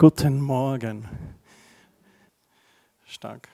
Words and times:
Guten 0.00 0.40
Morgen. 0.40 1.08
Stark. 3.04 3.48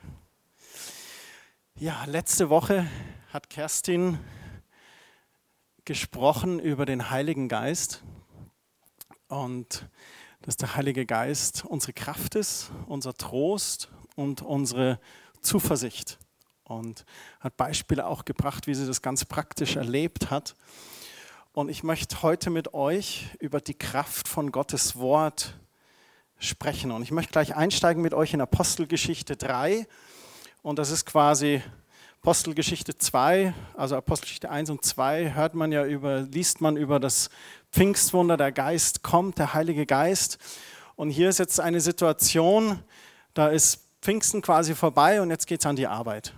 Ja, 1.74 2.04
letzte 2.04 2.50
Woche 2.50 2.86
hat 3.32 3.48
Kerstin 3.48 4.18
gesprochen 5.86 6.60
über 6.60 6.84
den 6.84 7.08
Heiligen 7.08 7.48
Geist 7.48 8.02
und 9.28 9.88
dass 10.42 10.58
der 10.58 10.76
Heilige 10.76 11.06
Geist 11.06 11.64
unsere 11.64 11.94
Kraft 11.94 12.34
ist, 12.34 12.70
unser 12.88 13.14
Trost 13.14 13.90
und 14.14 14.42
unsere 14.42 15.00
Zuversicht 15.40 16.18
und 16.64 17.06
hat 17.40 17.56
Beispiele 17.56 18.04
auch 18.04 18.26
gebracht, 18.26 18.66
wie 18.66 18.74
sie 18.74 18.86
das 18.86 19.00
ganz 19.00 19.24
praktisch 19.24 19.76
erlebt 19.76 20.30
hat. 20.30 20.56
Und 21.54 21.70
ich 21.70 21.84
möchte 21.84 22.20
heute 22.20 22.50
mit 22.50 22.74
euch 22.74 23.30
über 23.40 23.62
die 23.62 23.78
Kraft 23.78 24.28
von 24.28 24.52
Gottes 24.52 24.96
Wort 24.96 25.58
sprechen. 26.38 26.90
Und 26.90 27.02
ich 27.02 27.10
möchte 27.10 27.32
gleich 27.32 27.56
einsteigen 27.56 28.02
mit 28.02 28.14
euch 28.14 28.34
in 28.34 28.40
Apostelgeschichte 28.40 29.36
3. 29.36 29.86
Und 30.62 30.78
das 30.78 30.90
ist 30.90 31.06
quasi 31.06 31.62
Apostelgeschichte 32.24 32.96
2, 32.96 33.52
also 33.76 33.96
Apostelgeschichte 33.96 34.48
1 34.48 34.70
und 34.70 34.82
2, 34.82 35.34
hört 35.34 35.54
man 35.54 35.72
ja 35.72 35.84
über, 35.84 36.20
liest 36.22 36.62
man 36.62 36.78
über 36.78 36.98
das 36.98 37.28
Pfingstwunder, 37.70 38.38
der 38.38 38.50
Geist 38.50 39.02
kommt, 39.02 39.36
der 39.36 39.52
Heilige 39.52 39.84
Geist. 39.84 40.38
Und 40.96 41.10
hier 41.10 41.28
ist 41.28 41.38
jetzt 41.38 41.60
eine 41.60 41.82
Situation, 41.82 42.78
da 43.34 43.48
ist 43.48 43.84
Pfingsten 44.00 44.40
quasi 44.40 44.74
vorbei 44.74 45.20
und 45.20 45.28
jetzt 45.28 45.46
geht 45.46 45.60
es 45.60 45.66
an 45.66 45.76
die 45.76 45.86
Arbeit. 45.86 46.32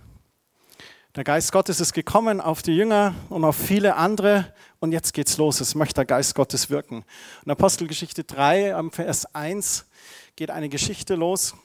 Der 1.15 1.23
Geist 1.23 1.53
Gottes 1.53 1.79
ist 1.79 1.93
gekommen 1.93 2.41
auf 2.41 2.61
die 2.61 2.75
Jünger 2.75 3.15
und 3.29 3.45
auf 3.45 3.55
viele 3.55 3.95
andere 3.95 4.53
und 4.79 4.91
jetzt 4.91 5.13
geht's 5.13 5.37
los. 5.37 5.61
Es 5.61 5.75
möchte 5.75 5.95
der 5.95 6.05
Geist 6.05 6.35
Gottes 6.35 6.69
wirken. 6.69 7.03
In 7.45 7.51
Apostelgeschichte 7.51 8.23
3, 8.23 8.75
am 8.75 8.91
Vers 8.91 9.25
1, 9.33 9.85
geht 10.35 10.51
eine 10.51 10.69
Geschichte 10.69 11.15
los, 11.15 11.55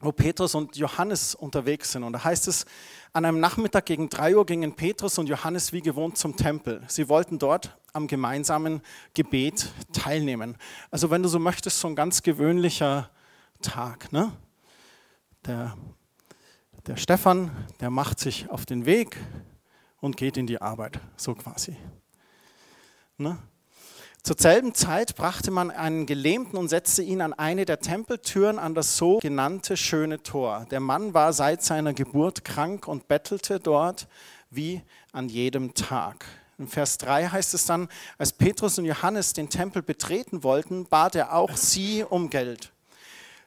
wo 0.00 0.12
Petrus 0.12 0.54
und 0.54 0.76
Johannes 0.76 1.34
unterwegs 1.34 1.92
sind. 1.92 2.04
Und 2.04 2.14
da 2.14 2.24
heißt 2.24 2.48
es, 2.48 2.64
an 3.12 3.24
einem 3.24 3.40
Nachmittag 3.40 3.86
gegen 3.86 4.08
3 4.08 4.36
Uhr 4.36 4.46
gingen 4.46 4.74
Petrus 4.74 5.18
und 5.18 5.28
Johannes 5.28 5.72
wie 5.72 5.82
gewohnt 5.82 6.16
zum 6.16 6.36
Tempel. 6.36 6.82
Sie 6.88 7.08
wollten 7.08 7.38
dort 7.38 7.76
am 7.92 8.06
gemeinsamen 8.06 8.80
Gebet 9.14 9.72
teilnehmen. 9.92 10.56
Also 10.90 11.10
wenn 11.10 11.22
du 11.22 11.28
so 11.28 11.38
möchtest, 11.38 11.80
so 11.80 11.88
ein 11.88 11.96
ganz 11.96 12.22
gewöhnlicher 12.22 13.10
Tag. 13.62 14.12
Ne? 14.12 14.32
Der, 15.44 15.76
der 16.86 16.96
Stefan, 16.96 17.50
der 17.80 17.90
macht 17.90 18.20
sich 18.20 18.48
auf 18.48 18.64
den 18.64 18.86
Weg 18.86 19.18
und 20.00 20.16
geht 20.16 20.36
in 20.36 20.46
die 20.46 20.62
Arbeit, 20.62 21.00
so 21.16 21.34
quasi. 21.34 21.76
Ne? 23.20 23.36
Zur 24.22 24.36
selben 24.38 24.74
Zeit 24.74 25.14
brachte 25.14 25.50
man 25.50 25.70
einen 25.70 26.06
Gelähmten 26.06 26.58
und 26.58 26.68
setzte 26.68 27.02
ihn 27.02 27.20
an 27.20 27.32
eine 27.32 27.66
der 27.66 27.80
Tempeltüren 27.80 28.58
an 28.58 28.74
das 28.74 28.96
sogenannte 28.96 29.76
Schöne 29.76 30.22
Tor. 30.22 30.66
Der 30.70 30.80
Mann 30.80 31.12
war 31.12 31.32
seit 31.32 31.62
seiner 31.62 31.92
Geburt 31.92 32.44
krank 32.44 32.88
und 32.88 33.08
bettelte 33.08 33.60
dort 33.60 34.08
wie 34.50 34.82
an 35.12 35.28
jedem 35.28 35.74
Tag. 35.74 36.24
In 36.58 36.66
Vers 36.66 36.98
3 36.98 37.28
heißt 37.28 37.54
es 37.54 37.66
dann, 37.66 37.88
als 38.18 38.32
Petrus 38.32 38.78
und 38.78 38.84
Johannes 38.84 39.32
den 39.32 39.48
Tempel 39.48 39.82
betreten 39.82 40.42
wollten, 40.42 40.86
bat 40.86 41.14
er 41.14 41.34
auch 41.34 41.56
sie 41.56 42.04
um 42.04 42.30
Geld. 42.30 42.72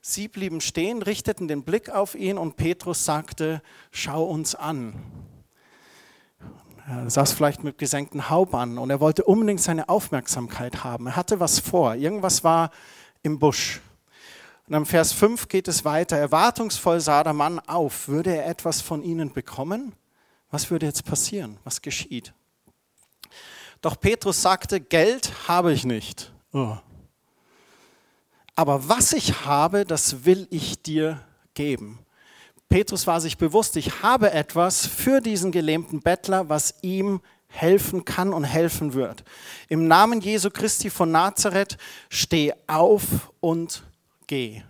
Sie 0.02 0.28
blieben 0.28 0.62
stehen, 0.62 1.02
richteten 1.02 1.48
den 1.48 1.64
Blick 1.64 1.90
auf 1.90 2.14
ihn 2.14 2.38
und 2.38 2.58
Petrus 2.58 3.06
sagte, 3.06 3.62
schau 3.92 4.24
uns 4.24 4.54
an. 4.54 4.94
Er 6.88 7.10
saß 7.10 7.32
vielleicht 7.32 7.64
mit 7.64 7.78
gesenktem 7.78 8.30
Haupt 8.30 8.54
an 8.54 8.78
und 8.78 8.90
er 8.90 9.00
wollte 9.00 9.24
unbedingt 9.24 9.62
seine 9.62 9.88
Aufmerksamkeit 9.88 10.84
haben. 10.84 11.08
Er 11.08 11.16
hatte 11.16 11.40
was 11.40 11.60
vor. 11.60 11.96
Irgendwas 11.96 12.44
war 12.44 12.72
im 13.22 13.40
Busch. 13.40 13.80
Und 14.68 14.76
am 14.76 14.86
Vers 14.86 15.14
5 15.14 15.48
geht 15.48 15.68
es 15.68 15.86
weiter. 15.86 16.18
Erwartungsvoll 16.18 17.00
sah 17.00 17.24
der 17.24 17.34
Mann 17.34 17.60
auf. 17.60 18.08
Würde 18.08 18.36
er 18.36 18.48
etwas 18.48 18.82
von 18.82 19.02
ihnen 19.02 19.32
bekommen? 19.32 19.94
Was 20.52 20.72
würde 20.72 20.86
jetzt 20.86 21.06
passieren? 21.06 21.58
Was 21.64 21.82
geschieht? 21.82 22.34
Doch 23.82 24.00
Petrus 24.00 24.42
sagte, 24.42 24.80
Geld 24.80 25.32
habe 25.48 25.74
ich 25.74 25.86
nicht. 25.86 26.32
Oh. 26.54 26.78
Aber 28.56 28.88
was 28.88 29.14
ich 29.14 29.46
habe, 29.46 29.86
das 29.86 30.26
will 30.26 30.48
ich 30.52 30.82
dir 30.82 31.22
geben. 31.54 32.00
Petrus 32.70 33.06
war 33.06 33.22
sich 33.22 33.38
bewusst, 33.38 33.76
ich 33.78 34.02
habe 34.02 34.32
etwas 34.32 34.88
für 34.88 35.22
diesen 35.22 35.52
gelähmten 35.52 36.02
Bettler, 36.02 36.50
was 36.50 36.76
ihm 36.82 37.22
helfen 37.48 38.04
kann 38.04 38.34
und 38.34 38.44
helfen 38.44 38.94
wird. 38.94 39.24
Im 39.70 39.88
Namen 39.88 40.22
Jesu 40.22 40.50
Christi 40.50 40.90
von 40.90 41.12
Nazareth, 41.12 41.78
steh 42.10 42.54
auf 42.68 43.32
und 43.40 43.84
geh. 44.28 44.64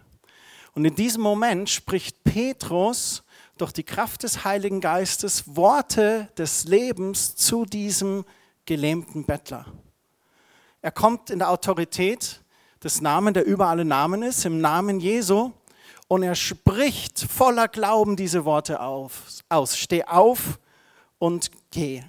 Und 0.74 0.86
in 0.86 0.96
diesem 0.96 1.22
Moment 1.22 1.70
spricht 1.70 2.24
Petrus 2.24 3.24
durch 3.58 3.72
die 3.72 3.84
Kraft 3.84 4.24
des 4.24 4.44
Heiligen 4.44 4.82
Geistes 4.82 5.56
Worte 5.56 6.30
des 6.38 6.66
Lebens 6.66 7.36
zu 7.36 7.66
diesem 7.66 8.26
gelähmten 8.66 9.26
Bettler. 9.26 9.66
Er 10.82 10.92
kommt 10.92 11.30
in 11.30 11.40
der 11.40 11.50
Autorität 11.50 12.42
des 12.84 13.00
Namen, 13.00 13.34
der 13.34 13.46
über 13.46 13.68
alle 13.68 13.86
Namen 13.86 14.24
ist, 14.24 14.46
im 14.46 14.60
Namen 14.60 15.00
Jesu 15.00 15.52
und 16.08 16.24
er 16.24 16.36
spricht 16.36 17.20
voller 17.20 17.68
Glauben 17.68 18.16
diese 18.16 18.46
Worte 18.46 18.80
auf, 18.82 19.24
aus. 19.50 19.78
Steh 19.78 20.04
auf 20.04 20.60
und 21.18 21.52
geh. 21.72 22.04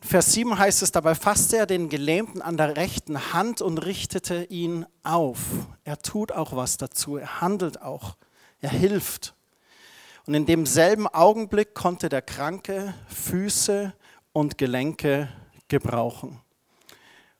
Vers 0.00 0.34
7 0.34 0.58
heißt 0.58 0.82
es, 0.82 0.92
dabei 0.92 1.14
fasste 1.14 1.56
er 1.56 1.66
den 1.66 1.88
Gelähmten 1.88 2.42
an 2.42 2.58
der 2.58 2.76
rechten 2.76 3.32
Hand 3.32 3.62
und 3.62 3.78
richtete 3.78 4.44
ihn 4.44 4.84
auf. 5.02 5.38
Er 5.84 5.98
tut 5.98 6.30
auch 6.30 6.54
was 6.54 6.76
dazu, 6.76 7.16
er 7.16 7.40
handelt 7.40 7.80
auch, 7.80 8.16
er 8.60 8.68
hilft. 8.68 9.34
Und 10.26 10.34
in 10.34 10.44
demselben 10.44 11.06
Augenblick 11.06 11.74
konnte 11.74 12.10
der 12.10 12.20
Kranke 12.20 12.94
Füße 13.08 13.94
und 14.32 14.58
Gelenke 14.58 15.30
gebrauchen. 15.68 16.43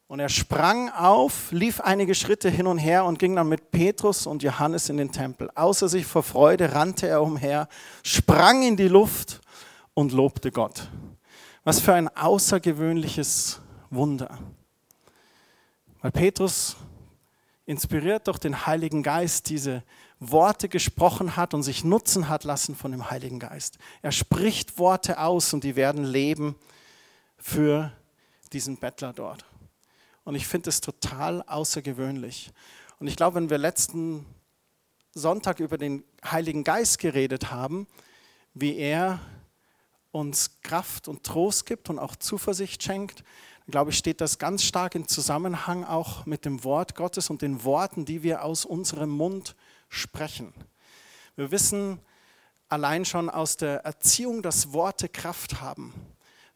Und 0.06 0.20
er 0.20 0.28
sprang 0.28 0.90
auf, 0.90 1.50
lief 1.50 1.80
einige 1.80 2.14
Schritte 2.14 2.50
hin 2.50 2.66
und 2.66 2.78
her 2.78 3.04
und 3.04 3.18
ging 3.18 3.34
dann 3.36 3.48
mit 3.48 3.70
Petrus 3.70 4.26
und 4.26 4.42
Johannes 4.42 4.88
in 4.88 4.98
den 4.98 5.10
Tempel. 5.12 5.50
Außer 5.54 5.88
sich 5.88 6.04
vor 6.04 6.22
Freude 6.22 6.74
rannte 6.74 7.08
er 7.08 7.22
umher, 7.22 7.68
sprang 8.02 8.62
in 8.62 8.76
die 8.76 8.88
Luft 8.88 9.40
und 9.94 10.12
lobte 10.12 10.52
Gott. 10.52 10.88
Was 11.64 11.80
für 11.80 11.94
ein 11.94 12.14
außergewöhnliches 12.14 13.60
Wunder. 13.88 14.38
Weil 16.02 16.12
Petrus, 16.12 16.76
inspiriert 17.66 18.26
durch 18.26 18.38
den 18.38 18.66
Heiligen 18.66 19.02
Geist, 19.02 19.48
diese 19.48 19.82
Worte 20.20 20.68
gesprochen 20.68 21.36
hat 21.36 21.54
und 21.54 21.62
sich 21.62 21.82
nutzen 21.82 22.28
hat 22.28 22.44
lassen 22.44 22.76
von 22.76 22.92
dem 22.92 23.10
Heiligen 23.10 23.38
Geist. 23.38 23.78
Er 24.02 24.12
spricht 24.12 24.78
Worte 24.78 25.18
aus 25.18 25.54
und 25.54 25.64
die 25.64 25.76
werden 25.76 26.04
leben 26.04 26.56
für 27.38 27.90
diesen 28.52 28.76
Bettler 28.76 29.12
dort. 29.12 29.46
Und 30.24 30.34
ich 30.34 30.46
finde 30.46 30.70
es 30.70 30.80
total 30.80 31.42
außergewöhnlich. 31.42 32.50
Und 32.98 33.06
ich 33.06 33.16
glaube, 33.16 33.36
wenn 33.36 33.50
wir 33.50 33.58
letzten 33.58 34.26
Sonntag 35.12 35.60
über 35.60 35.78
den 35.78 36.02
Heiligen 36.24 36.64
Geist 36.64 36.98
geredet 36.98 37.50
haben, 37.50 37.86
wie 38.54 38.76
er 38.76 39.20
uns 40.10 40.60
Kraft 40.62 41.08
und 41.08 41.24
Trost 41.24 41.66
gibt 41.66 41.90
und 41.90 41.98
auch 41.98 42.16
Zuversicht 42.16 42.82
schenkt, 42.82 43.20
dann 43.66 43.70
glaube 43.72 43.90
ich, 43.90 43.98
steht 43.98 44.20
das 44.20 44.38
ganz 44.38 44.62
stark 44.62 44.94
in 44.94 45.08
Zusammenhang 45.08 45.84
auch 45.84 46.26
mit 46.26 46.44
dem 46.44 46.64
Wort 46.64 46.94
Gottes 46.94 47.30
und 47.30 47.42
den 47.42 47.64
Worten, 47.64 48.04
die 48.04 48.22
wir 48.22 48.44
aus 48.44 48.64
unserem 48.64 49.10
Mund 49.10 49.56
sprechen. 49.88 50.52
Wir 51.36 51.50
wissen 51.50 52.00
allein 52.68 53.04
schon 53.04 53.28
aus 53.28 53.56
der 53.56 53.84
Erziehung, 53.84 54.42
dass 54.42 54.72
Worte 54.72 55.08
Kraft 55.08 55.60
haben. 55.60 55.94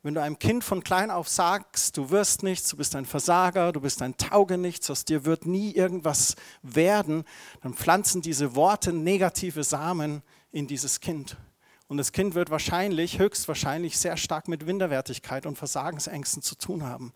Wenn 0.03 0.15
du 0.15 0.23
einem 0.23 0.39
Kind 0.39 0.63
von 0.63 0.85
klein 0.85 1.11
auf 1.11 1.29
sagst, 1.29 1.97
du 1.97 2.11
wirst 2.11 2.45
nichts, 2.45 2.69
du 2.69 2.77
bist 2.77 2.95
ein 2.95 3.05
Versager, 3.05 3.73
du 3.73 3.81
bist 3.81 4.01
ein 4.01 4.17
Taugenichts, 4.17 4.89
aus 4.91 5.05
dir 5.05 5.25
wird 5.25 5.45
nie 5.45 5.73
irgendwas 5.73 6.37
werden, 6.63 7.25
dann 7.63 7.75
pflanzen 7.75 8.23
diese 8.23 8.55
Worte 8.55 8.93
negative 8.93 9.65
Samen 9.65 10.23
in 10.53 10.69
dieses 10.69 11.01
Kind. 11.01 11.37
Und 11.89 11.97
das 11.97 12.13
Kind 12.13 12.35
wird 12.35 12.51
wahrscheinlich, 12.51 13.19
höchstwahrscheinlich 13.19 13.99
sehr 13.99 14.17
stark 14.17 14.47
mit 14.47 14.67
Winderwertigkeit 14.67 15.47
und 15.47 15.57
Versagensängsten 15.57 16.43
zu 16.43 16.55
tun 16.55 16.85
haben. 16.85 17.13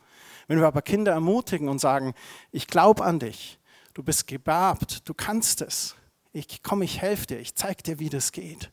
Wenn 0.49 0.59
wir 0.59 0.67
aber 0.67 0.83
Kinder 0.83 1.13
ermutigen 1.13 1.69
und 1.69 1.79
sagen, 1.79 2.15
ich 2.51 2.67
glaube 2.67 3.05
an 3.05 3.21
dich, 3.21 3.61
du 3.95 4.03
bist 4.03 4.27
gebabt, 4.27 5.09
du 5.09 5.15
kannst 5.15 5.61
es, 5.61 5.95
ich 6.33 6.63
komme, 6.63 6.85
ich 6.85 7.01
helfe 7.01 7.27
dir, 7.29 7.39
ich 7.39 7.55
zeige 7.55 7.83
dir, 7.83 7.99
wie 8.01 8.09
das 8.09 8.33
geht, 8.33 8.73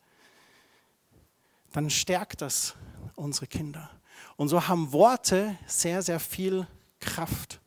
dann 1.73 1.89
stärkt 1.89 2.41
das 2.41 2.75
unsere 3.15 3.45
Kinder. 3.45 3.89
Und 4.39 4.47
so 4.47 4.69
haben 4.69 4.93
Worte 4.93 5.57
sehr, 5.67 6.01
sehr 6.01 6.21
viel 6.21 6.65
Kraft. 7.01 7.59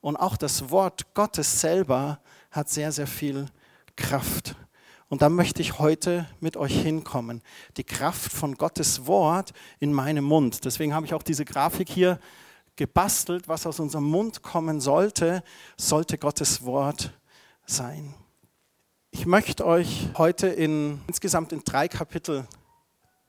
Und 0.00 0.16
auch 0.16 0.36
das 0.36 0.68
Wort 0.68 1.14
Gottes 1.14 1.60
selber 1.60 2.18
hat 2.50 2.68
sehr, 2.68 2.90
sehr 2.90 3.06
viel 3.06 3.46
Kraft. 3.94 4.56
Und 5.08 5.22
da 5.22 5.28
möchte 5.28 5.62
ich 5.62 5.78
heute 5.78 6.26
mit 6.40 6.56
euch 6.56 6.76
hinkommen. 6.82 7.40
Die 7.76 7.84
Kraft 7.84 8.32
von 8.32 8.56
Gottes 8.56 9.06
Wort 9.06 9.52
in 9.78 9.92
meinem 9.92 10.24
Mund. 10.24 10.64
Deswegen 10.64 10.92
habe 10.92 11.06
ich 11.06 11.14
auch 11.14 11.22
diese 11.22 11.44
Grafik 11.44 11.88
hier 11.88 12.18
gebastelt, 12.74 13.46
was 13.46 13.64
aus 13.64 13.78
unserem 13.78 14.10
Mund 14.10 14.42
kommen 14.42 14.80
sollte, 14.80 15.44
sollte 15.76 16.18
Gottes 16.18 16.64
Wort 16.64 17.12
sein. 17.64 18.12
Ich 19.12 19.24
möchte 19.24 19.64
euch 19.64 20.08
heute 20.18 20.48
in, 20.48 21.00
insgesamt 21.06 21.52
in 21.52 21.62
drei 21.62 21.86
Kapitel 21.86 22.48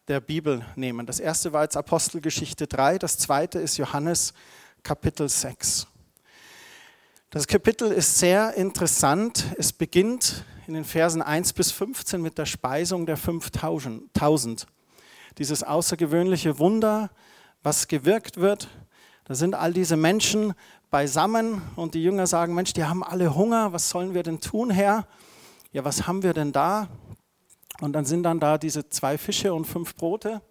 der 0.09 0.19
Bibel 0.19 0.65
nehmen. 0.75 1.05
Das 1.05 1.19
erste 1.19 1.53
war 1.53 1.63
jetzt 1.63 1.77
Apostelgeschichte 1.77 2.65
3, 2.65 2.97
das 2.97 3.19
zweite 3.19 3.59
ist 3.59 3.77
Johannes 3.77 4.33
Kapitel 4.81 5.29
6. 5.29 5.85
Das 7.29 7.45
Kapitel 7.45 7.91
ist 7.91 8.17
sehr 8.17 8.55
interessant. 8.55 9.45
Es 9.59 9.71
beginnt 9.71 10.45
in 10.65 10.73
den 10.73 10.83
Versen 10.83 11.21
1 11.21 11.53
bis 11.53 11.71
15 11.71 12.19
mit 12.19 12.39
der 12.39 12.47
Speisung 12.47 13.05
der 13.05 13.17
5000. 13.17 14.65
Dieses 15.37 15.61
außergewöhnliche 15.61 16.57
Wunder, 16.57 17.11
was 17.61 17.87
gewirkt 17.87 18.37
wird. 18.37 18.67
Da 19.25 19.35
sind 19.35 19.53
all 19.53 19.73
diese 19.73 19.95
Menschen 19.95 20.55
beisammen 20.89 21.61
und 21.75 21.93
die 21.93 22.01
Jünger 22.01 22.25
sagen, 22.25 22.55
Mensch, 22.55 22.73
die 22.73 22.83
haben 22.83 23.03
alle 23.03 23.35
Hunger, 23.35 23.73
was 23.73 23.91
sollen 23.91 24.15
wir 24.15 24.23
denn 24.23 24.41
tun, 24.41 24.71
Herr? 24.71 25.05
Ja, 25.71 25.85
was 25.85 26.07
haben 26.07 26.23
wir 26.23 26.33
denn 26.33 26.51
da? 26.51 26.87
Und 27.81 27.93
dann 27.93 28.05
sind 28.05 28.23
dann 28.23 28.39
da 28.39 28.57
diese 28.57 28.89
zwei 28.89 29.17
Fische 29.17 29.53
und 29.53 29.65
fünf 29.65 29.95
Brote 29.95 30.41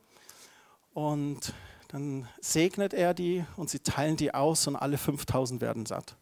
und 0.95 1.53
dann 1.89 2.29
segnet 2.41 2.95
er 2.95 3.15
die 3.15 3.45
und 3.57 3.71
sie 3.71 3.81
teilen 3.81 4.17
die 4.17 4.35
aus 4.35 4.67
und 4.67 4.77
alle 4.77 4.99
5000 4.99 5.61
werden 5.61 5.87
satt. 5.87 6.17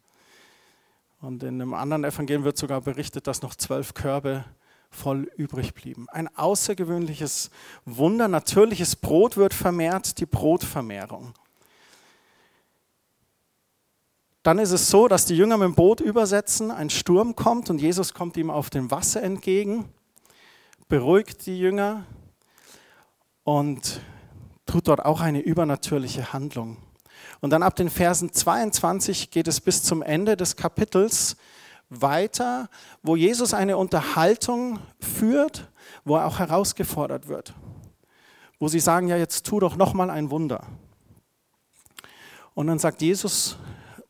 Und 1.20 1.42
in 1.42 1.60
einem 1.60 1.74
anderen 1.74 2.04
Evangelium 2.04 2.44
wird 2.44 2.56
sogar 2.56 2.80
berichtet, 2.80 3.26
dass 3.26 3.42
noch 3.42 3.54
zwölf 3.54 3.94
Körbe 3.94 4.44
voll 4.90 5.30
übrig 5.36 5.74
blieben. 5.74 6.08
Ein 6.10 6.28
außergewöhnliches 6.36 7.50
Wunder. 7.84 8.28
Natürliches 8.28 8.96
Brot 8.96 9.36
wird 9.36 9.54
vermehrt, 9.54 10.18
die 10.18 10.26
Brotvermehrung. 10.26 11.34
Dann 14.42 14.58
ist 14.60 14.70
es 14.70 14.88
so, 14.88 15.08
dass 15.08 15.26
die 15.26 15.36
Jünger 15.36 15.56
mit 15.56 15.66
dem 15.66 15.74
Boot 15.74 16.00
übersetzen, 16.00 16.70
ein 16.70 16.90
Sturm 16.90 17.34
kommt 17.34 17.68
und 17.70 17.80
Jesus 17.80 18.14
kommt 18.14 18.36
ihm 18.36 18.50
auf 18.50 18.70
dem 18.70 18.92
Wasser 18.92 19.22
entgegen, 19.22 19.86
beruhigt 20.88 21.46
die 21.46 21.58
Jünger 21.58 22.04
und 23.44 24.00
tut 24.66 24.88
dort 24.88 25.04
auch 25.04 25.20
eine 25.20 25.40
übernatürliche 25.40 26.32
Handlung. 26.32 26.76
Und 27.40 27.50
dann 27.50 27.62
ab 27.62 27.76
den 27.76 27.90
Versen 27.90 28.32
22 28.32 29.30
geht 29.30 29.48
es 29.48 29.60
bis 29.60 29.82
zum 29.82 30.02
Ende 30.02 30.36
des 30.36 30.56
Kapitels 30.56 31.36
weiter, 31.88 32.68
wo 33.02 33.16
Jesus 33.16 33.54
eine 33.54 33.76
Unterhaltung 33.76 34.78
führt, 35.00 35.70
wo 36.04 36.16
er 36.16 36.26
auch 36.26 36.38
herausgefordert 36.38 37.28
wird. 37.28 37.54
Wo 38.58 38.68
sie 38.68 38.80
sagen, 38.80 39.08
ja, 39.08 39.16
jetzt 39.16 39.46
tu 39.46 39.60
doch 39.60 39.76
noch 39.76 39.92
mal 39.92 40.10
ein 40.10 40.30
Wunder. 40.30 40.66
Und 42.54 42.68
dann 42.68 42.78
sagt 42.78 43.02
Jesus 43.02 43.58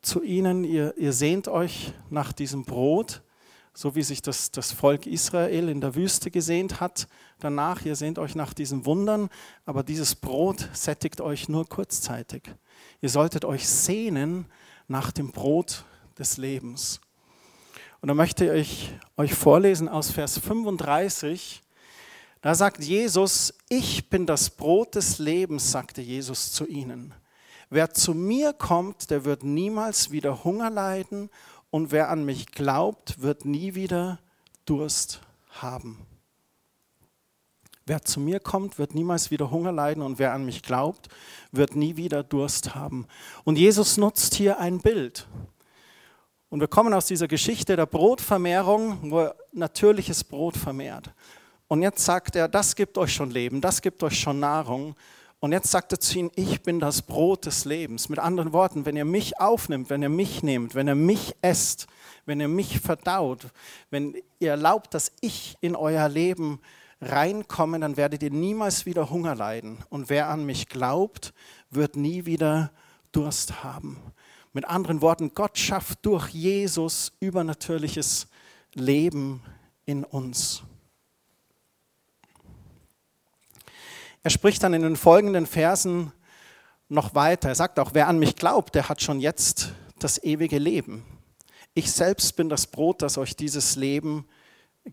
zu 0.03 0.23
ihnen, 0.23 0.63
ihr, 0.63 0.97
ihr 0.97 1.13
sehnt 1.13 1.49
euch 1.49 1.93
nach 2.11 2.33
diesem 2.33 2.65
Brot, 2.65 3.23
so 3.77 3.95
wie 3.95 4.03
sich 4.03 4.23
das, 4.23 4.51
das 4.51 4.73
Volk 4.73 5.07
Israel 5.07 5.69
in 5.69 5.83
der 5.83 5.95
Wüste 5.95 6.31
gesehnt 6.31 6.81
hat. 6.81 7.07
Danach, 7.41 7.85
ihr 7.85 7.95
sehnt 7.95 8.19
euch 8.19 8.35
nach 8.35 8.55
diesen 8.55 8.87
Wundern, 8.87 9.29
aber 9.67 9.83
dieses 9.83 10.15
Brot 10.15 10.71
sättigt 10.73 11.21
euch 11.21 11.51
nur 11.51 11.69
kurzzeitig. 11.69 12.45
Ihr 13.03 13.11
solltet 13.11 13.45
euch 13.45 13.69
sehnen 13.69 14.47
nach 14.89 15.13
dem 15.13 15.31
Brot 15.31 15.85
des 16.19 16.39
Lebens. 16.39 17.03
Und 18.01 18.09
da 18.09 18.15
möchte 18.15 18.55
ich 18.57 18.95
euch 19.19 19.35
vorlesen 19.35 19.91
aus 19.91 20.11
Vers 20.11 20.39
35. 20.39 21.63
Da 22.41 22.55
sagt 22.55 22.83
Jesus, 22.83 23.53
ich 23.69 24.09
bin 24.09 24.25
das 24.25 24.49
Brot 24.49 24.95
des 24.95 25.19
Lebens, 25.19 25.71
sagte 25.71 26.01
Jesus 26.01 26.51
zu 26.51 26.67
ihnen. 26.67 27.13
Wer 27.69 27.93
zu 27.93 28.15
mir 28.15 28.53
kommt, 28.55 29.11
der 29.11 29.27
wird 29.27 29.43
niemals 29.43 30.13
wieder 30.13 30.45
Hunger 30.45 30.71
leiden 30.71 31.29
und 31.77 31.93
wer 31.93 32.09
an 32.09 32.25
mich 32.25 32.47
glaubt, 32.53 33.21
wird 33.21 33.45
nie 33.45 33.75
wieder 33.75 34.19
Durst 34.65 35.21
haben. 35.51 36.07
Wer 37.85 38.01
zu 38.01 38.19
mir 38.19 38.41
kommt, 38.41 38.79
wird 38.79 38.95
niemals 38.95 39.31
wieder 39.31 39.51
Hunger 39.51 39.73
leiden 39.73 40.03
und 40.03 40.19
wer 40.19 40.33
an 40.33 40.47
mich 40.47 40.63
glaubt, 40.63 41.11
wird 41.53 41.77
nie 41.77 41.99
wieder 41.99 42.23
Durst 42.23 42.75
haben. 42.75 43.07
Und 43.45 43.59
Jesus 43.59 43.99
nutzt 43.99 44.35
hier 44.35 44.59
ein 44.59 44.81
Bild. 44.81 45.29
Und 46.49 46.61
wir 46.61 46.69
kommen 46.69 46.95
aus 46.95 47.05
dieser 47.05 47.29
Geschichte 47.29 47.77
der 47.77 47.85
Brotvermehrung, 47.85 49.11
wo 49.11 49.21
er 49.25 49.37
natürliches 49.53 50.25
Brot 50.25 50.57
vermehrt. 50.57 51.11
Und 51.69 51.83
jetzt 51.83 52.03
sagt 52.03 52.37
er, 52.37 52.49
das 52.49 52.75
gibt 52.75 52.97
euch 52.97 53.13
schon 53.13 53.31
Leben, 53.31 53.61
das 53.61 53.83
gibt 53.83 54.03
euch 54.03 54.19
schon 54.19 54.41
Nahrung. 54.41 54.97
Und 55.39 55.53
jetzt 55.53 55.71
sagt 55.71 55.93
er 55.93 56.01
zu 56.01 56.19
ihnen, 56.19 56.31
ich 56.35 56.63
bin 56.63 56.81
das 56.81 57.03
Brot 57.03 57.47
des 57.47 57.65
Lebens. 57.67 58.09
Mit 58.09 58.19
anderen 58.19 58.53
Worten, 58.53 58.87
wenn 58.87 58.97
ihr 58.97 59.05
mich 59.05 59.39
aufnimmt, 59.39 59.91
wenn 59.91 60.03
ihr 60.03 60.09
mich 60.09 60.43
nehmt, 60.43 60.75
wenn 60.75 60.89
ihr 60.89 60.95
mich 60.95 61.37
esst, 61.43 61.87
wenn 62.25 62.41
ihr 62.41 62.49
mich 62.49 62.81
verdaut, 62.81 63.49
wenn 63.91 64.17
ihr 64.39 64.51
erlaubt, 64.51 64.95
dass 64.95 65.13
ich 65.21 65.57
in 65.61 65.77
euer 65.77 66.09
Leben 66.09 66.61
reinkomme, 67.01 67.79
dann 67.79 67.97
werdet 67.97 68.23
ihr 68.23 68.31
niemals 68.31 68.87
wieder 68.87 69.11
Hunger 69.11 69.35
leiden. 69.35 69.79
Und 69.91 70.09
wer 70.09 70.29
an 70.29 70.47
mich 70.47 70.69
glaubt, 70.69 71.35
wird 71.71 71.97
nie 71.97 72.25
wieder 72.25 72.73
Durst 73.13 73.63
haben. 73.63 74.01
Mit 74.53 74.65
anderen 74.65 75.03
Worten, 75.03 75.33
Gott 75.35 75.59
schafft 75.59 75.99
durch 76.07 76.31
Jesus 76.31 77.13
übernatürliches 77.21 78.29
Leben 78.73 79.43
in 79.85 80.03
uns. 80.03 80.63
Er 84.27 84.31
spricht 84.31 84.65
dann 84.65 84.75
in 84.75 84.83
den 84.83 84.97
folgenden 84.97 85.47
Versen 85.47 86.11
noch 86.89 87.15
weiter. 87.15 87.49
Er 87.49 87.55
sagt 87.55 87.79
auch, 87.79 87.91
wer 87.93 88.09
an 88.09 88.19
mich 88.19 88.35
glaubt, 88.35 88.75
der 88.75 88.89
hat 88.89 89.01
schon 89.01 89.21
jetzt 89.21 89.73
das 90.01 90.21
ewige 90.21 90.59
Leben. 90.59 91.05
Ich 91.75 91.93
selbst 91.93 92.35
bin 92.35 92.49
das 92.49 92.67
Brot, 92.67 93.03
das 93.03 93.19
euch 93.19 93.37
dieses 93.37 93.77
Leben 93.77 94.27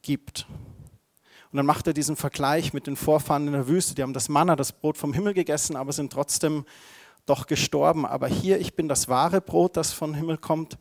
gibt. 0.04 0.46
Und 1.52 1.58
dann 1.58 1.66
macht 1.66 1.88
er 1.88 1.94
diesen 1.94 2.16
Vergleich 2.16 2.74
mit 2.74 2.86
den 2.86 2.96
Vorfahren 2.96 3.48
in 3.48 3.54
der 3.54 3.68
Wüste. 3.68 3.96
Die 3.96 4.04
haben 4.04 4.14
das 4.14 4.30
Manna, 4.30 4.56
das 4.56 4.72
Brot 4.72 5.00
vom 5.00 5.14
Himmel 5.14 5.34
gegessen, 5.34 5.78
aber 5.78 5.94
sind 5.94 6.14
trotzdem 6.14 6.64
doch 7.26 7.48
gestorben. 7.48 8.06
Aber 8.06 8.28
hier, 8.28 8.60
ich 8.60 8.76
bin 8.76 8.88
das 8.88 9.08
wahre 9.08 9.42
Brot, 9.42 9.78
das 9.78 9.94
vom 9.94 10.14
Himmel 10.14 10.38
kommt. 10.38 10.78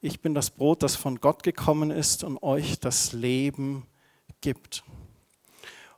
Ich 0.00 0.20
bin 0.20 0.32
das 0.32 0.50
Brot, 0.52 0.84
das 0.84 0.94
von 0.94 1.20
Gott 1.20 1.42
gekommen 1.42 1.90
ist 1.90 2.22
und 2.22 2.40
euch 2.40 2.78
das 2.78 3.12
Leben 3.12 3.84
gibt. 4.40 4.84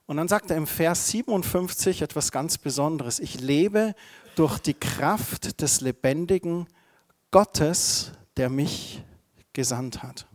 Und 0.06 0.16
dann 0.18 0.28
sagt 0.28 0.50
er 0.50 0.56
im 0.56 0.68
Vers 0.68 1.08
57 1.08 2.02
etwas 2.02 2.30
ganz 2.30 2.58
Besonderes. 2.58 3.18
Ich 3.18 3.40
lebe 3.40 3.94
durch 4.36 4.58
die 4.58 4.74
Kraft 4.74 5.60
des 5.60 5.80
lebendigen 5.80 6.68
Gottes, 7.32 8.12
der 8.36 8.48
mich 8.48 9.02
gesandt 9.52 10.02
hat. 10.02 10.26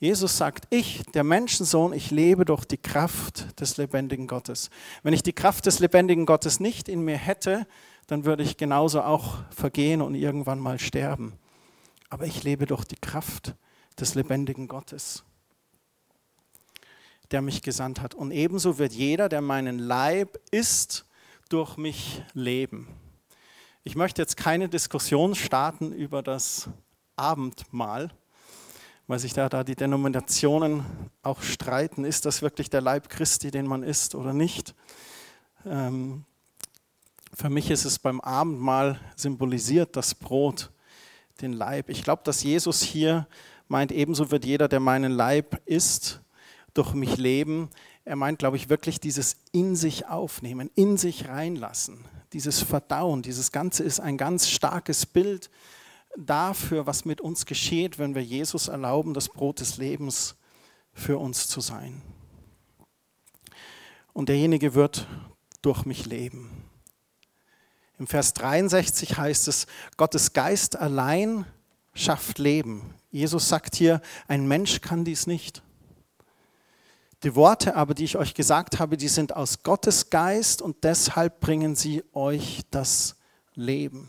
Jesus 0.00 0.36
sagt, 0.36 0.66
ich, 0.70 1.02
der 1.14 1.24
Menschensohn, 1.24 1.92
ich 1.92 2.10
lebe 2.10 2.44
durch 2.44 2.64
die 2.64 2.78
Kraft 2.78 3.60
des 3.60 3.76
lebendigen 3.76 4.26
Gottes. 4.26 4.70
Wenn 5.02 5.12
ich 5.12 5.22
die 5.22 5.32
Kraft 5.32 5.66
des 5.66 5.80
lebendigen 5.80 6.24
Gottes 6.26 6.60
nicht 6.60 6.88
in 6.88 7.02
mir 7.02 7.16
hätte, 7.16 7.66
dann 8.06 8.24
würde 8.24 8.42
ich 8.42 8.56
genauso 8.56 9.02
auch 9.02 9.38
vergehen 9.50 10.00
und 10.00 10.14
irgendwann 10.14 10.60
mal 10.60 10.78
sterben. 10.78 11.34
Aber 12.10 12.26
ich 12.26 12.42
lebe 12.44 12.66
durch 12.66 12.84
die 12.84 12.96
Kraft 12.96 13.54
des 13.98 14.14
lebendigen 14.14 14.68
Gottes 14.68 15.24
der 17.30 17.42
mich 17.42 17.62
gesandt 17.62 18.00
hat. 18.00 18.14
Und 18.14 18.30
ebenso 18.30 18.78
wird 18.78 18.92
jeder, 18.92 19.28
der 19.28 19.40
meinen 19.40 19.78
Leib 19.78 20.38
isst, 20.50 21.04
durch 21.48 21.76
mich 21.76 22.22
leben. 22.34 22.88
Ich 23.84 23.96
möchte 23.96 24.20
jetzt 24.20 24.36
keine 24.36 24.68
Diskussion 24.68 25.34
starten 25.34 25.92
über 25.92 26.22
das 26.22 26.68
Abendmahl, 27.16 28.10
weil 29.06 29.18
sich 29.18 29.32
da, 29.32 29.48
da 29.48 29.64
die 29.64 29.76
Denominationen 29.76 30.84
auch 31.22 31.42
streiten. 31.42 32.04
Ist 32.04 32.26
das 32.26 32.42
wirklich 32.42 32.68
der 32.68 32.82
Leib 32.82 33.08
Christi, 33.08 33.50
den 33.50 33.66
man 33.66 33.82
isst 33.82 34.14
oder 34.14 34.34
nicht? 34.34 34.74
Ähm, 35.64 36.24
für 37.32 37.48
mich 37.48 37.70
ist 37.70 37.84
es 37.84 37.98
beim 37.98 38.20
Abendmahl 38.20 39.00
symbolisiert 39.16 39.96
das 39.96 40.14
Brot, 40.14 40.70
den 41.40 41.52
Leib. 41.52 41.88
Ich 41.88 42.02
glaube, 42.02 42.22
dass 42.24 42.42
Jesus 42.42 42.82
hier 42.82 43.26
meint, 43.68 43.92
ebenso 43.92 44.30
wird 44.30 44.44
jeder, 44.44 44.68
der 44.68 44.80
meinen 44.80 45.12
Leib 45.12 45.60
isst, 45.66 46.20
durch 46.78 46.94
mich 46.94 47.16
leben. 47.16 47.68
Er 48.04 48.16
meint, 48.16 48.38
glaube 48.38 48.56
ich, 48.56 48.68
wirklich 48.68 49.00
dieses 49.00 49.36
in 49.52 49.76
sich 49.76 50.06
aufnehmen, 50.06 50.70
in 50.74 50.96
sich 50.96 51.28
reinlassen, 51.28 52.04
dieses 52.32 52.62
Verdauen. 52.62 53.22
Dieses 53.22 53.52
Ganze 53.52 53.82
ist 53.82 54.00
ein 54.00 54.16
ganz 54.16 54.48
starkes 54.48 55.04
Bild 55.04 55.50
dafür, 56.16 56.86
was 56.86 57.04
mit 57.04 57.20
uns 57.20 57.46
geschieht, 57.46 57.98
wenn 57.98 58.14
wir 58.14 58.24
Jesus 58.24 58.68
erlauben, 58.68 59.12
das 59.12 59.28
Brot 59.28 59.60
des 59.60 59.76
Lebens 59.76 60.36
für 60.92 61.18
uns 61.18 61.48
zu 61.48 61.60
sein. 61.60 62.00
Und 64.12 64.28
derjenige 64.28 64.74
wird 64.74 65.06
durch 65.62 65.84
mich 65.84 66.06
leben. 66.06 66.50
Im 67.98 68.06
Vers 68.06 68.32
63 68.34 69.18
heißt 69.18 69.48
es, 69.48 69.66
Gottes 69.96 70.32
Geist 70.32 70.76
allein 70.76 71.44
schafft 71.94 72.38
Leben. 72.38 72.94
Jesus 73.10 73.48
sagt 73.48 73.74
hier, 73.74 74.00
ein 74.28 74.46
Mensch 74.46 74.80
kann 74.80 75.04
dies 75.04 75.26
nicht. 75.26 75.62
Die 77.24 77.34
Worte 77.34 77.74
aber, 77.74 77.94
die 77.94 78.04
ich 78.04 78.16
euch 78.16 78.34
gesagt 78.34 78.78
habe, 78.78 78.96
die 78.96 79.08
sind 79.08 79.34
aus 79.34 79.62
Gottes 79.62 80.10
Geist 80.10 80.62
und 80.62 80.84
deshalb 80.84 81.40
bringen 81.40 81.74
sie 81.74 82.04
euch 82.12 82.62
das 82.70 83.16
Leben. 83.54 84.08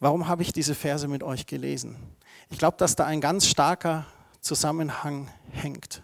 Warum 0.00 0.26
habe 0.26 0.42
ich 0.42 0.52
diese 0.52 0.74
Verse 0.74 1.06
mit 1.06 1.22
euch 1.22 1.46
gelesen? 1.46 1.96
Ich 2.48 2.58
glaube, 2.58 2.76
dass 2.78 2.96
da 2.96 3.04
ein 3.04 3.20
ganz 3.20 3.46
starker 3.46 4.06
Zusammenhang 4.40 5.30
hängt. 5.50 6.02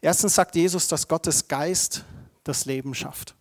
Erstens 0.00 0.34
sagt 0.36 0.54
Jesus, 0.54 0.86
dass 0.86 1.08
Gottes 1.08 1.48
Geist 1.48 2.04
das 2.44 2.66
Leben 2.66 2.94
schafft. 2.94 3.34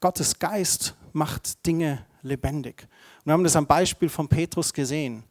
Gottes 0.00 0.38
Geist 0.38 0.94
macht 1.12 1.64
Dinge 1.66 2.04
lebendig. 2.22 2.86
Und 3.20 3.26
wir 3.26 3.32
haben 3.32 3.44
das 3.44 3.56
am 3.56 3.66
Beispiel 3.66 4.08
von 4.08 4.28
Petrus 4.28 4.72
gesehen 4.72 5.24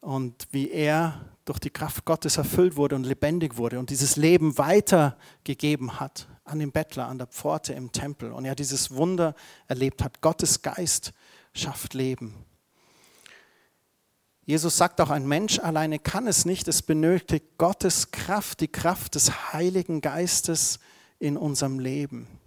und 0.00 0.48
wie 0.50 0.70
er 0.70 1.24
durch 1.44 1.58
die 1.58 1.70
Kraft 1.70 2.04
Gottes 2.04 2.36
erfüllt 2.36 2.76
wurde 2.76 2.94
und 2.94 3.04
lebendig 3.04 3.56
wurde 3.56 3.78
und 3.78 3.90
dieses 3.90 4.16
Leben 4.16 4.58
weitergegeben 4.58 5.98
hat 5.98 6.28
an 6.44 6.58
den 6.58 6.72
Bettler, 6.72 7.08
an 7.08 7.18
der 7.18 7.26
Pforte 7.26 7.72
im 7.72 7.92
Tempel 7.92 8.32
und 8.32 8.44
er 8.44 8.54
dieses 8.54 8.90
Wunder 8.90 9.34
erlebt 9.66 10.02
hat. 10.02 10.20
Gottes 10.20 10.62
Geist 10.62 11.12
schafft 11.52 11.94
Leben. 11.94 12.34
Jesus 14.44 14.78
sagt 14.78 15.00
auch, 15.00 15.10
ein 15.10 15.26
Mensch 15.26 15.58
alleine 15.58 15.98
kann 15.98 16.26
es 16.26 16.46
nicht, 16.46 16.68
es 16.68 16.80
benötigt 16.80 17.58
Gottes 17.58 18.10
Kraft, 18.10 18.60
die 18.60 18.68
Kraft 18.68 19.14
des 19.14 19.52
Heiligen 19.52 20.00
Geistes 20.00 20.78
in 21.18 21.36
unserem 21.36 21.78
Leben. 21.78 22.37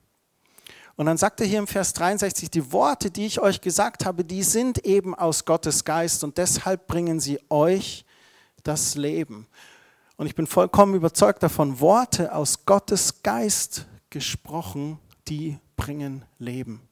Und 1.01 1.07
dann 1.07 1.17
sagt 1.17 1.41
er 1.41 1.47
hier 1.47 1.57
im 1.57 1.65
Vers 1.65 1.93
63, 1.93 2.51
die 2.51 2.71
Worte, 2.71 3.09
die 3.09 3.25
ich 3.25 3.39
euch 3.41 3.59
gesagt 3.59 4.05
habe, 4.05 4.23
die 4.23 4.43
sind 4.43 4.85
eben 4.85 5.15
aus 5.15 5.45
Gottes 5.45 5.83
Geist 5.83 6.23
und 6.23 6.37
deshalb 6.37 6.85
bringen 6.85 7.19
sie 7.19 7.39
euch 7.49 8.05
das 8.61 8.93
Leben. 8.93 9.47
Und 10.15 10.27
ich 10.27 10.35
bin 10.35 10.45
vollkommen 10.45 10.93
überzeugt 10.93 11.41
davon, 11.41 11.79
Worte 11.79 12.35
aus 12.35 12.67
Gottes 12.67 13.23
Geist 13.23 13.87
gesprochen, 14.11 14.99
die 15.27 15.57
bringen 15.75 16.23
Leben. 16.37 16.87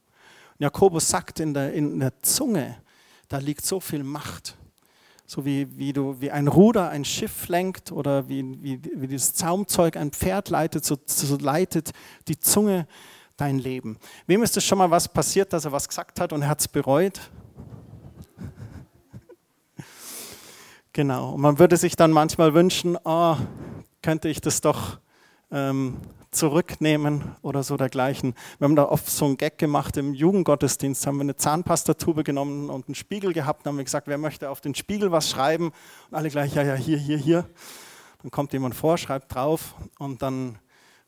Jakobus 0.58 1.08
sagt, 1.08 1.38
in 1.38 1.54
der, 1.54 1.72
in 1.72 2.00
der 2.00 2.20
Zunge, 2.20 2.82
da 3.28 3.38
liegt 3.38 3.64
so 3.64 3.78
viel 3.78 4.02
Macht. 4.02 4.56
So 5.24 5.44
wie, 5.44 5.78
wie, 5.78 5.92
du, 5.92 6.20
wie 6.20 6.32
ein 6.32 6.48
Ruder 6.48 6.88
ein 6.88 7.04
Schiff 7.04 7.46
lenkt 7.46 7.92
oder 7.92 8.28
wie, 8.28 8.42
wie, 8.60 8.80
wie 8.92 9.06
das 9.06 9.34
Zaumzeug 9.34 9.96
ein 9.96 10.10
Pferd 10.10 10.48
leitet, 10.48 10.84
so, 10.84 10.98
so 11.06 11.36
leitet 11.36 11.92
die 12.26 12.40
Zunge 12.40 12.88
dein 13.40 13.58
Leben. 13.58 13.98
Wem 14.26 14.42
ist 14.42 14.56
es 14.56 14.64
schon 14.64 14.78
mal 14.78 14.90
was 14.90 15.08
passiert, 15.08 15.52
dass 15.52 15.64
er 15.64 15.72
was 15.72 15.88
gesagt 15.88 16.20
hat 16.20 16.32
und 16.32 16.42
er 16.42 16.48
hat 16.48 16.60
es 16.60 16.68
bereut? 16.68 17.20
genau. 20.92 21.32
Und 21.32 21.40
man 21.40 21.58
würde 21.58 21.76
sich 21.76 21.96
dann 21.96 22.10
manchmal 22.10 22.54
wünschen, 22.54 22.98
oh, 23.04 23.36
könnte 24.02 24.28
ich 24.28 24.40
das 24.40 24.60
doch 24.60 24.98
ähm, 25.50 25.98
zurücknehmen 26.30 27.36
oder 27.42 27.62
so 27.62 27.76
dergleichen. 27.76 28.34
Wir 28.58 28.66
haben 28.66 28.76
da 28.76 28.84
oft 28.84 29.08
so 29.08 29.24
einen 29.24 29.36
Gag 29.36 29.58
gemacht 29.58 29.96
im 29.96 30.14
Jugendgottesdienst, 30.14 31.06
haben 31.06 31.16
wir 31.16 31.22
eine 31.22 31.36
Zahnpastatube 31.36 32.22
genommen 32.22 32.70
und 32.70 32.86
einen 32.86 32.94
Spiegel 32.94 33.32
gehabt 33.32 33.64
und 33.64 33.70
haben 33.70 33.76
wir 33.78 33.84
gesagt, 33.84 34.06
wer 34.06 34.18
möchte 34.18 34.50
auf 34.50 34.60
den 34.60 34.74
Spiegel 34.74 35.10
was 35.10 35.30
schreiben? 35.30 35.72
Und 36.10 36.16
alle 36.16 36.30
gleich, 36.30 36.54
ja, 36.54 36.62
ja, 36.62 36.74
hier, 36.74 36.98
hier, 36.98 37.18
hier. 37.18 37.46
Dann 38.22 38.30
kommt 38.30 38.52
jemand 38.52 38.74
vor, 38.74 38.98
schreibt 38.98 39.34
drauf 39.34 39.74
und 39.98 40.22
dann 40.22 40.58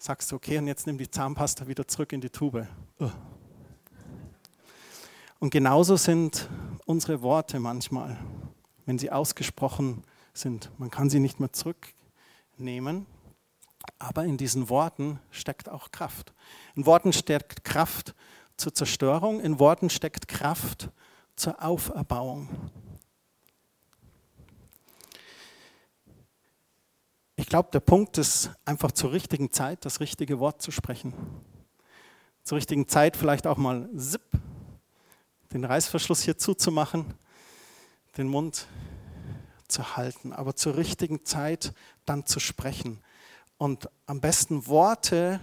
sagst 0.02 0.32
du, 0.32 0.36
okay, 0.36 0.58
und 0.58 0.66
jetzt 0.66 0.88
nimm 0.88 0.98
die 0.98 1.08
Zahnpasta 1.08 1.68
wieder 1.68 1.86
zurück 1.86 2.12
in 2.12 2.20
die 2.20 2.28
Tube. 2.28 2.66
Und 5.38 5.50
genauso 5.50 5.94
sind 5.96 6.48
unsere 6.86 7.22
Worte 7.22 7.60
manchmal, 7.60 8.18
wenn 8.84 8.98
sie 8.98 9.12
ausgesprochen 9.12 10.02
sind. 10.34 10.72
Man 10.76 10.90
kann 10.90 11.08
sie 11.08 11.20
nicht 11.20 11.38
mehr 11.38 11.52
zurücknehmen. 11.52 13.06
Aber 14.00 14.24
in 14.24 14.36
diesen 14.36 14.68
Worten 14.68 15.20
steckt 15.30 15.68
auch 15.68 15.92
Kraft. 15.92 16.32
In 16.74 16.84
Worten 16.84 17.12
steckt 17.12 17.62
Kraft 17.62 18.16
zur 18.56 18.74
Zerstörung, 18.74 19.40
in 19.40 19.60
Worten 19.60 19.88
steckt 19.88 20.26
Kraft 20.26 20.90
zur 21.36 21.62
Auferbauung. 21.62 22.48
Ich 27.36 27.46
glaube, 27.46 27.70
der 27.72 27.80
Punkt 27.80 28.18
ist 28.18 28.50
einfach 28.64 28.92
zur 28.92 29.12
richtigen 29.12 29.50
Zeit 29.50 29.84
das 29.84 30.00
richtige 30.00 30.38
Wort 30.38 30.60
zu 30.60 30.70
sprechen. 30.70 31.14
Zur 32.42 32.56
richtigen 32.56 32.88
Zeit 32.88 33.16
vielleicht 33.16 33.46
auch 33.46 33.56
mal 33.56 33.88
zip, 33.96 34.22
den 35.52 35.64
Reißverschluss 35.64 36.22
hier 36.22 36.36
zuzumachen, 36.36 37.14
den 38.18 38.28
Mund 38.28 38.66
zu 39.66 39.96
halten, 39.96 40.32
aber 40.32 40.54
zur 40.56 40.76
richtigen 40.76 41.24
Zeit 41.24 41.72
dann 42.04 42.26
zu 42.26 42.38
sprechen 42.38 43.00
und 43.56 43.88
am 44.06 44.20
besten 44.20 44.66
Worte, 44.66 45.40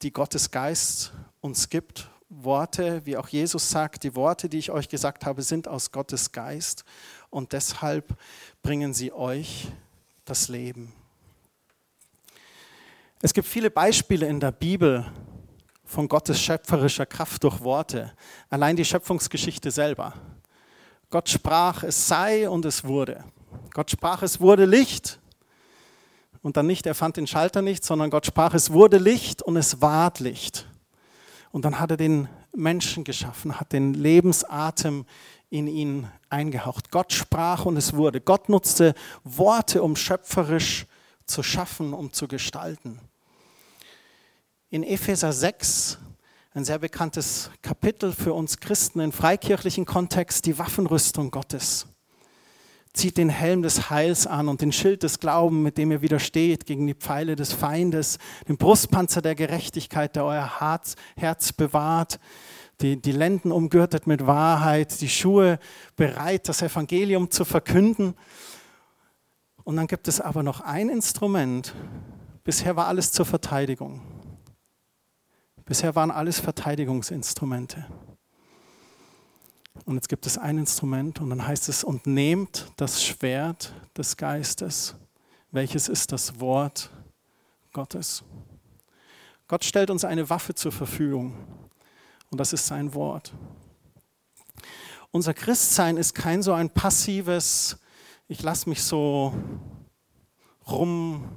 die 0.00 0.10
Gottes 0.12 0.50
Geist 0.50 1.12
uns 1.40 1.68
gibt. 1.68 2.10
Worte, 2.30 3.04
wie 3.04 3.18
auch 3.18 3.28
Jesus 3.28 3.68
sagt, 3.68 4.04
die 4.04 4.16
Worte, 4.16 4.48
die 4.48 4.58
ich 4.58 4.70
euch 4.70 4.88
gesagt 4.88 5.26
habe, 5.26 5.42
sind 5.42 5.68
aus 5.68 5.92
Gottes 5.92 6.32
Geist 6.32 6.84
und 7.28 7.52
deshalb 7.52 8.16
bringen 8.62 8.94
sie 8.94 9.12
euch 9.12 9.68
das 10.24 10.48
Leben. 10.48 10.94
Es 13.24 13.32
gibt 13.32 13.46
viele 13.46 13.70
Beispiele 13.70 14.26
in 14.26 14.40
der 14.40 14.50
Bibel 14.50 15.06
von 15.84 16.08
Gottes 16.08 16.40
schöpferischer 16.40 17.06
Kraft 17.06 17.44
durch 17.44 17.60
Worte. 17.60 18.12
Allein 18.50 18.74
die 18.74 18.84
Schöpfungsgeschichte 18.84 19.70
selber. 19.70 20.14
Gott 21.08 21.28
sprach, 21.28 21.84
es 21.84 22.08
sei 22.08 22.50
und 22.50 22.64
es 22.64 22.82
wurde. 22.82 23.22
Gott 23.74 23.92
sprach, 23.92 24.22
es 24.22 24.40
wurde 24.40 24.64
Licht 24.64 25.20
und 26.42 26.56
dann 26.56 26.66
nicht, 26.66 26.84
er 26.84 26.96
fand 26.96 27.16
den 27.16 27.28
Schalter 27.28 27.62
nicht, 27.62 27.84
sondern 27.84 28.10
Gott 28.10 28.26
sprach, 28.26 28.54
es 28.54 28.72
wurde 28.72 28.98
Licht 28.98 29.40
und 29.40 29.56
es 29.56 29.80
ward 29.80 30.18
Licht. 30.18 30.66
Und 31.52 31.64
dann 31.64 31.78
hat 31.78 31.92
er 31.92 31.96
den 31.96 32.28
Menschen 32.52 33.04
geschaffen, 33.04 33.60
hat 33.60 33.72
den 33.72 33.94
Lebensatem 33.94 35.06
in 35.48 35.68
ihn 35.68 36.08
eingehaucht. 36.28 36.90
Gott 36.90 37.12
sprach 37.12 37.66
und 37.66 37.76
es 37.76 37.94
wurde. 37.94 38.20
Gott 38.20 38.48
nutzte 38.48 38.94
Worte, 39.22 39.84
um 39.84 39.94
schöpferisch 39.94 40.86
zu 41.24 41.44
schaffen, 41.44 41.94
um 41.94 42.12
zu 42.12 42.26
gestalten. 42.26 42.98
In 44.72 44.84
Epheser 44.84 45.34
6, 45.34 45.98
ein 46.54 46.64
sehr 46.64 46.78
bekanntes 46.78 47.50
Kapitel 47.60 48.10
für 48.10 48.32
uns 48.32 48.56
Christen 48.56 49.00
im 49.00 49.12
freikirchlichen 49.12 49.84
Kontext, 49.84 50.46
die 50.46 50.58
Waffenrüstung 50.58 51.30
Gottes 51.30 51.88
zieht 52.94 53.18
den 53.18 53.28
Helm 53.28 53.60
des 53.60 53.90
Heils 53.90 54.26
an 54.26 54.48
und 54.48 54.62
den 54.62 54.72
Schild 54.72 55.02
des 55.02 55.20
Glaubens, 55.20 55.62
mit 55.62 55.76
dem 55.76 55.90
ihr 55.92 56.00
widersteht 56.00 56.64
gegen 56.64 56.86
die 56.86 56.94
Pfeile 56.94 57.36
des 57.36 57.52
Feindes, 57.52 58.16
den 58.48 58.56
Brustpanzer 58.56 59.20
der 59.20 59.34
Gerechtigkeit, 59.34 60.16
der 60.16 60.24
euer 60.24 60.60
Herz, 61.16 61.52
bewahrt, 61.52 62.18
die, 62.80 62.96
die 62.96 63.12
Lenden 63.12 63.52
umgürtet 63.52 64.06
mit 64.06 64.26
Wahrheit, 64.26 65.02
die 65.02 65.10
Schuhe 65.10 65.58
bereit, 65.96 66.48
das 66.48 66.62
Evangelium 66.62 67.30
zu 67.30 67.44
verkünden. 67.44 68.14
Und 69.64 69.76
dann 69.76 69.86
gibt 69.86 70.08
es 70.08 70.18
aber 70.18 70.42
noch 70.42 70.62
ein 70.62 70.88
Instrument. 70.88 71.74
Bisher 72.42 72.74
war 72.74 72.86
alles 72.86 73.12
zur 73.12 73.26
Verteidigung. 73.26 74.00
Bisher 75.64 75.94
waren 75.94 76.10
alles 76.10 76.40
Verteidigungsinstrumente. 76.40 77.86
Und 79.84 79.94
jetzt 79.94 80.08
gibt 80.08 80.26
es 80.26 80.38
ein 80.38 80.58
Instrument 80.58 81.20
und 81.20 81.30
dann 81.30 81.46
heißt 81.46 81.68
es, 81.68 81.82
und 81.82 82.06
nehmt 82.06 82.72
das 82.76 83.02
Schwert 83.04 83.72
des 83.96 84.16
Geistes, 84.16 84.94
welches 85.50 85.88
ist 85.88 86.12
das 86.12 86.40
Wort 86.40 86.90
Gottes. 87.72 88.22
Gott 89.48 89.64
stellt 89.64 89.90
uns 89.90 90.04
eine 90.04 90.28
Waffe 90.30 90.54
zur 90.54 90.72
Verfügung 90.72 91.34
und 92.30 92.38
das 92.38 92.52
ist 92.52 92.66
sein 92.66 92.94
Wort. 92.94 93.32
Unser 95.10 95.34
Christsein 95.34 95.96
ist 95.96 96.14
kein 96.14 96.42
so 96.42 96.52
ein 96.52 96.70
passives, 96.70 97.78
ich 98.28 98.42
lasse 98.42 98.68
mich 98.68 98.82
so 98.82 99.34
rum 100.66 101.28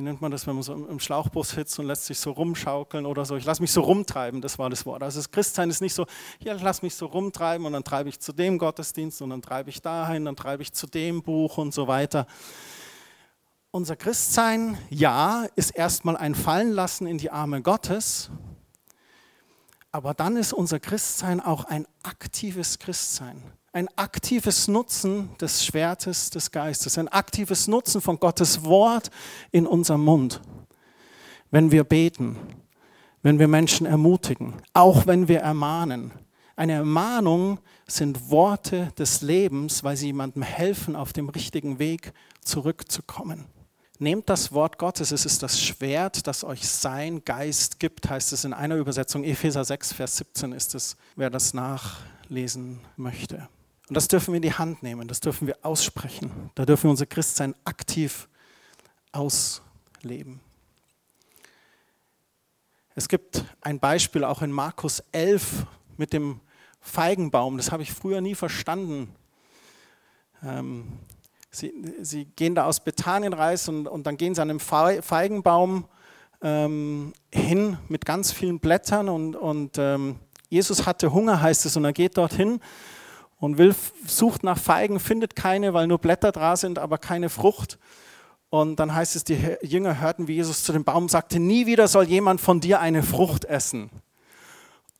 wie 0.00 0.04
nennt 0.04 0.22
man 0.22 0.30
das, 0.30 0.46
wenn 0.46 0.54
man 0.54 0.62
so 0.62 0.72
im 0.72 0.98
Schlauchbus 0.98 1.50
sitzt 1.50 1.78
und 1.78 1.86
lässt 1.86 2.06
sich 2.06 2.18
so 2.18 2.30
rumschaukeln 2.30 3.04
oder 3.04 3.26
so. 3.26 3.36
Ich 3.36 3.44
lasse 3.44 3.60
mich 3.60 3.70
so 3.70 3.82
rumtreiben, 3.82 4.40
das 4.40 4.58
war 4.58 4.70
das 4.70 4.86
Wort. 4.86 5.02
Also 5.02 5.18
das 5.18 5.30
Christsein 5.30 5.68
ist 5.68 5.82
nicht 5.82 5.92
so, 5.92 6.06
ja, 6.42 6.54
ich 6.54 6.62
lasse 6.62 6.82
mich 6.82 6.94
so 6.94 7.04
rumtreiben 7.04 7.66
und 7.66 7.74
dann 7.74 7.84
treibe 7.84 8.08
ich 8.08 8.18
zu 8.18 8.32
dem 8.32 8.56
Gottesdienst 8.56 9.20
und 9.20 9.28
dann 9.28 9.42
treibe 9.42 9.68
ich 9.68 9.82
dahin, 9.82 10.24
dann 10.24 10.36
treibe 10.36 10.62
ich 10.62 10.72
zu 10.72 10.86
dem 10.86 11.22
Buch 11.22 11.58
und 11.58 11.74
so 11.74 11.86
weiter. 11.86 12.26
Unser 13.72 13.94
Christsein, 13.94 14.78
ja, 14.88 15.44
ist 15.54 15.72
erstmal 15.72 16.16
ein 16.16 16.34
Fallenlassen 16.34 17.06
in 17.06 17.18
die 17.18 17.30
Arme 17.30 17.60
Gottes, 17.60 18.30
aber 19.92 20.14
dann 20.14 20.38
ist 20.38 20.54
unser 20.54 20.80
Christsein 20.80 21.42
auch 21.42 21.64
ein 21.64 21.86
aktives 22.04 22.78
Christsein 22.78 23.42
ein 23.72 23.88
aktives 23.96 24.66
Nutzen 24.68 25.30
des 25.40 25.64
Schwertes 25.64 26.30
des 26.30 26.50
Geistes, 26.50 26.98
ein 26.98 27.08
aktives 27.08 27.68
Nutzen 27.68 28.00
von 28.00 28.18
Gottes 28.18 28.64
Wort 28.64 29.10
in 29.52 29.66
unserem 29.66 30.04
Mund. 30.04 30.40
Wenn 31.50 31.70
wir 31.70 31.84
beten, 31.84 32.36
wenn 33.22 33.38
wir 33.38 33.48
Menschen 33.48 33.86
ermutigen, 33.86 34.54
auch 34.72 35.06
wenn 35.06 35.28
wir 35.28 35.40
ermahnen. 35.40 36.12
Eine 36.56 36.72
Ermahnung 36.74 37.58
sind 37.86 38.30
Worte 38.30 38.92
des 38.98 39.22
Lebens, 39.22 39.84
weil 39.84 39.96
sie 39.96 40.06
jemandem 40.06 40.42
helfen, 40.42 40.96
auf 40.96 41.12
dem 41.12 41.28
richtigen 41.28 41.78
Weg 41.78 42.12
zurückzukommen. 42.42 43.46
Nehmt 43.98 44.30
das 44.30 44.52
Wort 44.52 44.78
Gottes, 44.78 45.12
es 45.12 45.26
ist 45.26 45.42
das 45.42 45.62
Schwert, 45.62 46.26
das 46.26 46.42
euch 46.42 46.66
sein 46.66 47.22
Geist 47.24 47.78
gibt, 47.78 48.08
heißt 48.08 48.32
es 48.32 48.44
in 48.44 48.54
einer 48.54 48.76
Übersetzung, 48.76 49.24
Epheser 49.24 49.64
6, 49.64 49.92
Vers 49.92 50.16
17 50.16 50.52
ist 50.52 50.74
es, 50.74 50.96
wer 51.16 51.28
das 51.28 51.52
nach 51.52 51.98
lesen 52.28 52.80
möchte. 52.96 53.48
Und 53.90 53.96
das 53.96 54.06
dürfen 54.06 54.32
wir 54.32 54.36
in 54.36 54.42
die 54.42 54.54
Hand 54.54 54.84
nehmen, 54.84 55.08
das 55.08 55.18
dürfen 55.18 55.48
wir 55.48 55.58
aussprechen. 55.62 56.30
Da 56.54 56.64
dürfen 56.64 56.84
wir 56.84 56.90
unser 56.90 57.06
Christsein 57.06 57.56
aktiv 57.64 58.28
ausleben. 59.10 60.38
Es 62.94 63.08
gibt 63.08 63.44
ein 63.62 63.80
Beispiel 63.80 64.22
auch 64.22 64.42
in 64.42 64.52
Markus 64.52 65.02
11 65.10 65.66
mit 65.96 66.12
dem 66.12 66.38
Feigenbaum. 66.80 67.56
Das 67.56 67.72
habe 67.72 67.82
ich 67.82 67.92
früher 67.92 68.20
nie 68.20 68.36
verstanden. 68.36 69.12
Ähm, 70.44 70.92
sie, 71.50 71.74
sie, 72.00 72.26
gehen 72.26 72.54
da 72.54 72.66
aus 72.66 72.78
Bethanien 72.78 73.32
reis 73.32 73.68
und, 73.68 73.88
und, 73.88 74.06
dann 74.06 74.16
gehen 74.16 74.36
sie 74.36 74.40
an 74.40 74.50
einem 74.50 74.60
Feigenbaum 74.60 75.84
ähm, 76.42 77.12
hin 77.34 77.76
mit 77.88 78.04
ganz 78.06 78.30
vielen 78.30 78.60
Blättern 78.60 79.08
und, 79.08 79.34
und 79.34 79.78
ähm, 79.78 80.20
Jesus 80.48 80.86
hatte 80.86 81.12
Hunger, 81.12 81.42
heißt 81.42 81.66
es, 81.66 81.76
und 81.76 81.84
er 81.84 81.92
geht 81.92 82.16
dorthin 82.16 82.60
und 83.40 83.56
will, 83.56 83.74
sucht 84.06 84.44
nach 84.44 84.58
Feigen, 84.58 85.00
findet 85.00 85.34
keine, 85.34 85.72
weil 85.74 85.86
nur 85.86 85.98
Blätter 85.98 86.30
da 86.30 86.56
sind, 86.56 86.78
aber 86.78 86.98
keine 86.98 87.30
Frucht. 87.30 87.78
Und 88.50 88.76
dann 88.76 88.94
heißt 88.94 89.16
es, 89.16 89.24
die 89.24 89.56
Jünger 89.62 90.00
hörten, 90.00 90.28
wie 90.28 90.34
Jesus 90.34 90.62
zu 90.62 90.72
dem 90.72 90.84
Baum 90.84 91.08
sagte, 91.08 91.40
nie 91.40 91.66
wieder 91.66 91.88
soll 91.88 92.04
jemand 92.04 92.40
von 92.40 92.60
dir 92.60 92.80
eine 92.80 93.02
Frucht 93.02 93.46
essen. 93.46 93.90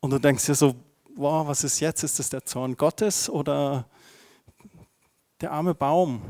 Und 0.00 0.10
du 0.10 0.18
denkst 0.18 0.46
dir 0.46 0.54
so, 0.54 0.74
wow, 1.16 1.46
was 1.46 1.64
ist 1.64 1.80
jetzt? 1.80 2.02
Ist 2.02 2.18
das 2.18 2.30
der 2.30 2.44
Zorn 2.44 2.76
Gottes 2.76 3.28
oder 3.28 3.86
der 5.40 5.52
arme 5.52 5.74
Baum? 5.74 6.22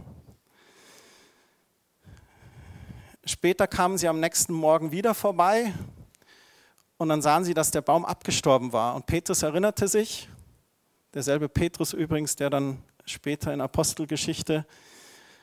Später 3.24 3.68
kamen 3.68 3.98
sie 3.98 4.08
am 4.08 4.18
nächsten 4.18 4.52
Morgen 4.52 4.90
wieder 4.90 5.14
vorbei 5.14 5.72
und 6.96 7.08
dann 7.08 7.22
sahen 7.22 7.44
sie, 7.44 7.54
dass 7.54 7.70
der 7.70 7.82
Baum 7.82 8.04
abgestorben 8.04 8.72
war. 8.72 8.96
Und 8.96 9.06
Petrus 9.06 9.44
erinnerte 9.44 9.86
sich 9.86 10.28
Derselbe 11.14 11.48
Petrus 11.48 11.92
übrigens, 11.92 12.36
der 12.36 12.50
dann 12.50 12.82
später 13.04 13.52
in 13.52 13.60
Apostelgeschichte 13.60 14.64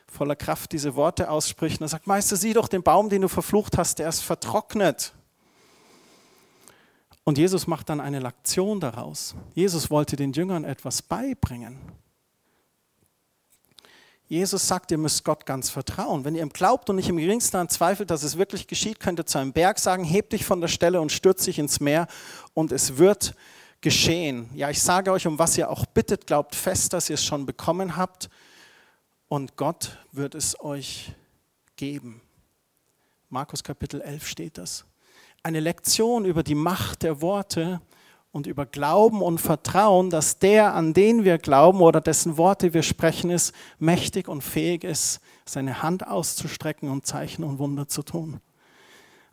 voller 0.10 0.38
Kraft 0.38 0.72
diese 0.72 0.96
Worte 0.96 1.30
ausspricht. 1.30 1.82
Und 1.82 1.86
er 1.86 1.90
sagt, 1.90 2.08
Meister, 2.08 2.38
sieh 2.38 2.54
doch 2.54 2.70
den 2.70 2.84
Baum, 2.84 3.10
den 3.10 3.22
du 3.22 3.28
verflucht 3.28 3.78
hast, 3.78 4.00
der 4.00 4.08
ist 4.08 4.22
vertrocknet. 4.22 5.14
Und 7.26 7.38
Jesus 7.38 7.68
macht 7.68 7.90
dann 7.90 8.00
eine 8.00 8.20
Lektion 8.20 8.80
daraus. 8.80 9.36
Jesus 9.54 9.90
wollte 9.90 10.16
den 10.16 10.32
Jüngern 10.32 10.64
etwas 10.64 11.02
beibringen. 11.02 11.78
Jesus 14.30 14.68
sagt, 14.68 14.92
ihr 14.92 14.98
müsst 14.98 15.26
Gott 15.26 15.46
ganz 15.46 15.70
vertrauen. 15.70 16.24
Wenn 16.24 16.36
ihr 16.36 16.42
ihm 16.42 16.50
glaubt 16.50 16.90
und 16.90 16.98
nicht 16.98 17.10
im 17.10 17.18
geringsten 17.18 17.58
an 17.58 17.68
zweifelt, 17.68 18.10
dass 18.10 18.24
es 18.24 18.38
wirklich 18.38 18.68
geschieht, 18.68 19.02
könnt 19.02 19.20
ihr 19.20 19.26
zu 19.26 19.38
einem 19.38 19.52
Berg 19.52 19.80
sagen, 19.80 20.06
heb 20.06 20.30
dich 20.30 20.46
von 20.46 20.62
der 20.62 20.68
Stelle 20.70 21.02
und 21.02 21.12
stürz 21.12 21.44
dich 21.46 21.60
ins 21.60 21.82
Meer 21.82 22.08
und 22.54 22.72
es 22.72 22.98
wird 22.98 23.36
geschehen. 23.82 24.50
Ja, 24.54 24.70
ich 24.70 24.82
sage 24.82 25.12
euch, 25.12 25.28
um 25.28 25.38
was 25.40 25.58
ihr 25.58 25.70
auch 25.70 25.86
bittet, 25.86 26.28
glaubt 26.28 26.56
fest, 26.56 26.94
dass 26.94 27.10
ihr 27.10 27.16
es 27.16 27.24
schon 27.24 27.46
bekommen 27.46 27.96
habt 27.96 28.30
und 29.28 29.56
Gott 29.56 29.98
wird 30.12 30.36
es 30.36 30.60
euch 30.60 31.14
geben. 31.76 32.22
Markus 33.30 33.64
Kapitel 33.64 34.02
11 34.02 34.28
steht 34.28 34.58
das. 34.58 34.86
Eine 35.44 35.60
Lektion 35.60 36.26
über 36.26 36.44
die 36.44 36.56
Macht 36.56 37.04
der 37.04 37.22
Worte 37.22 37.82
und 38.32 38.48
über 38.48 38.66
Glauben 38.66 39.22
und 39.22 39.40
Vertrauen, 39.40 40.10
dass 40.10 40.40
der, 40.40 40.74
an 40.74 40.94
den 40.94 41.24
wir 41.24 41.38
glauben 41.38 41.82
oder 41.82 42.02
dessen 42.02 42.38
Worte 42.38 42.74
wir 42.74 42.84
sprechen, 42.84 43.30
ist, 43.30 43.54
mächtig 43.80 44.28
und 44.28 44.42
fähig 44.42 44.84
ist, 44.84 45.20
seine 45.46 45.82
Hand 45.82 46.08
auszustrecken 46.08 46.90
und 46.90 47.06
Zeichen 47.06 47.44
und 47.44 47.60
Wunder 47.60 47.88
zu 47.88 48.04
tun. 48.04 48.40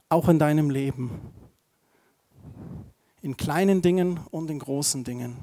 Auch 0.08 0.28
in 0.28 0.38
deinem 0.38 0.70
Leben 0.70 1.32
in 3.24 3.38
kleinen 3.38 3.80
Dingen 3.80 4.20
und 4.30 4.50
in 4.50 4.58
großen 4.58 5.02
Dingen. 5.02 5.38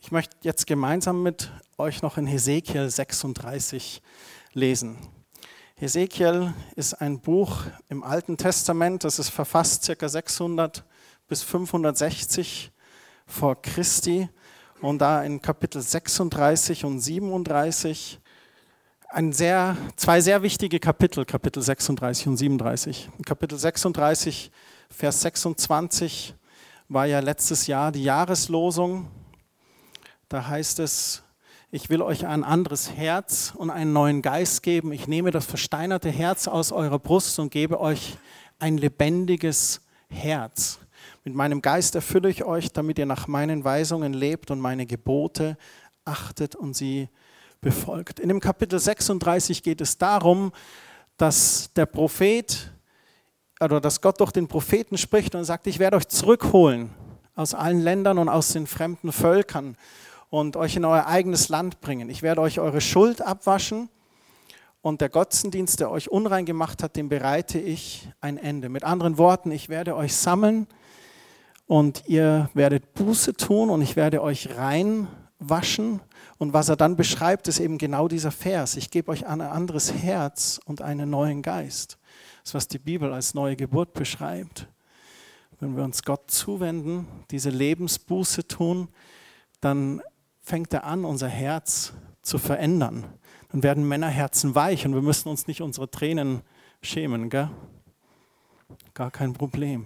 Ich 0.00 0.10
möchte 0.10 0.34
jetzt 0.40 0.66
gemeinsam 0.66 1.22
mit 1.22 1.52
euch 1.76 2.00
noch 2.00 2.16
in 2.16 2.26
Hesekiel 2.26 2.88
36 2.88 4.00
lesen. 4.54 4.96
Hesekiel 5.74 6.54
ist 6.74 6.94
ein 6.94 7.20
Buch 7.20 7.64
im 7.90 8.02
Alten 8.02 8.38
Testament, 8.38 9.04
das 9.04 9.18
ist 9.18 9.28
verfasst 9.28 9.92
ca. 9.94 10.08
600 10.08 10.86
bis 11.28 11.42
560 11.42 12.72
vor 13.26 13.60
Christi. 13.60 14.30
Und 14.80 15.00
da 15.00 15.22
in 15.22 15.42
Kapitel 15.42 15.82
36 15.82 16.86
und 16.86 16.98
37 16.98 18.20
ein 19.12 19.32
sehr, 19.32 19.76
zwei 19.96 20.20
sehr 20.20 20.42
wichtige 20.42 20.80
Kapitel, 20.80 21.24
Kapitel 21.26 21.62
36 21.62 22.28
und 22.28 22.36
37. 22.38 23.10
Kapitel 23.26 23.58
36, 23.58 24.50
Vers 24.88 25.20
26 25.20 26.34
war 26.88 27.06
ja 27.06 27.20
letztes 27.20 27.66
Jahr 27.66 27.92
die 27.92 28.04
Jahreslosung. 28.04 29.08
Da 30.28 30.46
heißt 30.48 30.78
es, 30.78 31.22
ich 31.70 31.90
will 31.90 32.00
euch 32.00 32.26
ein 32.26 32.42
anderes 32.42 32.90
Herz 32.90 33.52
und 33.54 33.70
einen 33.70 33.92
neuen 33.92 34.22
Geist 34.22 34.62
geben. 34.62 34.92
Ich 34.92 35.06
nehme 35.06 35.30
das 35.30 35.44
versteinerte 35.44 36.08
Herz 36.08 36.48
aus 36.48 36.72
eurer 36.72 36.98
Brust 36.98 37.38
und 37.38 37.50
gebe 37.50 37.80
euch 37.80 38.16
ein 38.58 38.78
lebendiges 38.78 39.82
Herz. 40.08 40.78
Mit 41.24 41.34
meinem 41.34 41.60
Geist 41.60 41.94
erfülle 41.94 42.30
ich 42.30 42.44
euch, 42.44 42.72
damit 42.72 42.98
ihr 42.98 43.06
nach 43.06 43.28
meinen 43.28 43.62
Weisungen 43.62 44.14
lebt 44.14 44.50
und 44.50 44.60
meine 44.60 44.86
Gebote 44.86 45.58
achtet 46.04 46.56
und 46.56 46.74
sie 46.74 47.08
befolgt. 47.62 48.20
In 48.20 48.28
dem 48.28 48.40
Kapitel 48.40 48.78
36 48.78 49.62
geht 49.62 49.80
es 49.80 49.96
darum, 49.96 50.52
dass 51.16 51.70
der 51.74 51.86
Prophet 51.86 52.70
oder 53.60 53.80
dass 53.80 54.00
Gott 54.00 54.20
durch 54.20 54.32
den 54.32 54.48
Propheten 54.48 54.98
spricht 54.98 55.34
und 55.34 55.44
sagt, 55.44 55.66
ich 55.68 55.78
werde 55.78 55.96
euch 55.96 56.08
zurückholen 56.08 56.90
aus 57.34 57.54
allen 57.54 57.80
Ländern 57.80 58.18
und 58.18 58.28
aus 58.28 58.52
den 58.52 58.66
fremden 58.66 59.12
Völkern 59.12 59.76
und 60.28 60.56
euch 60.56 60.76
in 60.76 60.84
euer 60.84 61.06
eigenes 61.06 61.48
Land 61.48 61.80
bringen. 61.80 62.10
Ich 62.10 62.22
werde 62.22 62.40
euch 62.40 62.58
eure 62.58 62.80
Schuld 62.80 63.22
abwaschen 63.22 63.88
und 64.82 65.00
der 65.00 65.08
Götzendienst, 65.08 65.78
der 65.78 65.90
euch 65.90 66.10
unrein 66.10 66.44
gemacht 66.44 66.82
hat, 66.82 66.96
dem 66.96 67.08
bereite 67.08 67.60
ich 67.60 68.08
ein 68.20 68.36
Ende. 68.36 68.68
Mit 68.68 68.82
anderen 68.82 69.16
Worten, 69.16 69.52
ich 69.52 69.68
werde 69.68 69.94
euch 69.94 70.16
sammeln 70.16 70.66
und 71.66 72.02
ihr 72.08 72.50
werdet 72.54 72.92
Buße 72.94 73.34
tun 73.34 73.70
und 73.70 73.82
ich 73.82 73.94
werde 73.94 74.20
euch 74.20 74.58
reinwaschen 75.42 76.00
und 76.38 76.52
was 76.52 76.68
er 76.68 76.76
dann 76.76 76.96
beschreibt, 76.96 77.48
ist 77.48 77.60
eben 77.60 77.78
genau 77.78 78.08
dieser 78.08 78.30
Vers. 78.30 78.76
Ich 78.76 78.90
gebe 78.90 79.10
euch 79.10 79.26
ein 79.26 79.40
anderes 79.40 79.92
Herz 79.92 80.60
und 80.64 80.82
einen 80.82 81.10
neuen 81.10 81.42
Geist. 81.42 81.98
Das 82.40 82.50
ist, 82.50 82.54
was 82.54 82.68
die 82.68 82.78
Bibel 82.78 83.12
als 83.12 83.34
neue 83.34 83.56
Geburt 83.56 83.92
beschreibt. 83.92 84.68
Wenn 85.60 85.76
wir 85.76 85.84
uns 85.84 86.02
Gott 86.02 86.30
zuwenden, 86.30 87.06
diese 87.30 87.50
Lebensbuße 87.50 88.48
tun, 88.48 88.88
dann 89.60 90.02
fängt 90.40 90.72
er 90.72 90.84
an, 90.84 91.04
unser 91.04 91.28
Herz 91.28 91.92
zu 92.22 92.38
verändern. 92.38 93.04
Dann 93.52 93.62
werden 93.62 93.86
Männerherzen 93.86 94.54
weich 94.54 94.84
und 94.86 94.94
wir 94.94 95.02
müssen 95.02 95.28
uns 95.28 95.46
nicht 95.46 95.60
unsere 95.60 95.88
Tränen 95.90 96.42
schämen. 96.80 97.30
Gell? 97.30 97.48
Gar 98.94 99.12
kein 99.12 99.34
Problem. 99.34 99.84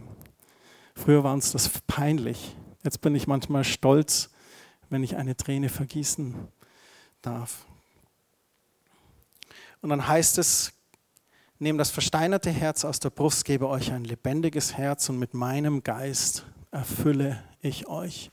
Früher 0.94 1.24
war 1.24 1.34
uns 1.34 1.52
das 1.52 1.68
peinlich. 1.86 2.56
Jetzt 2.82 3.02
bin 3.02 3.14
ich 3.14 3.26
manchmal 3.26 3.64
stolz, 3.64 4.30
wenn 4.90 5.02
ich 5.02 5.16
eine 5.16 5.36
Träne 5.36 5.68
vergießen 5.68 6.34
darf. 7.22 7.66
Und 9.80 9.90
dann 9.90 10.06
heißt 10.06 10.38
es, 10.38 10.72
nehmt 11.58 11.80
das 11.80 11.90
versteinerte 11.90 12.50
Herz 12.50 12.84
aus 12.84 13.00
der 13.00 13.10
Brust, 13.10 13.44
gebe 13.44 13.68
euch 13.68 13.92
ein 13.92 14.04
lebendiges 14.04 14.76
Herz 14.76 15.08
und 15.08 15.18
mit 15.18 15.34
meinem 15.34 15.82
Geist 15.82 16.44
erfülle 16.70 17.42
ich 17.60 17.86
euch. 17.86 18.30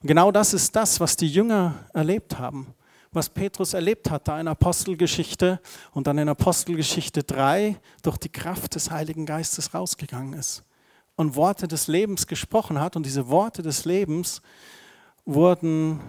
Und 0.00 0.08
genau 0.08 0.30
das 0.30 0.54
ist 0.54 0.76
das, 0.76 1.00
was 1.00 1.16
die 1.16 1.28
Jünger 1.28 1.74
erlebt 1.92 2.38
haben, 2.38 2.74
was 3.10 3.28
Petrus 3.28 3.74
erlebt 3.74 4.10
hat, 4.10 4.28
da 4.28 4.40
in 4.40 4.48
Apostelgeschichte 4.48 5.60
und 5.92 6.06
dann 6.06 6.18
in 6.18 6.28
Apostelgeschichte 6.28 7.22
3 7.24 7.76
durch 8.02 8.18
die 8.18 8.28
Kraft 8.28 8.74
des 8.74 8.90
Heiligen 8.90 9.26
Geistes 9.26 9.74
rausgegangen 9.74 10.34
ist 10.34 10.62
und 11.16 11.34
Worte 11.34 11.66
des 11.66 11.88
Lebens 11.88 12.26
gesprochen 12.26 12.80
hat. 12.80 12.94
Und 12.94 13.04
diese 13.04 13.28
Worte 13.28 13.62
des 13.62 13.84
Lebens 13.84 14.40
wurden 15.28 16.00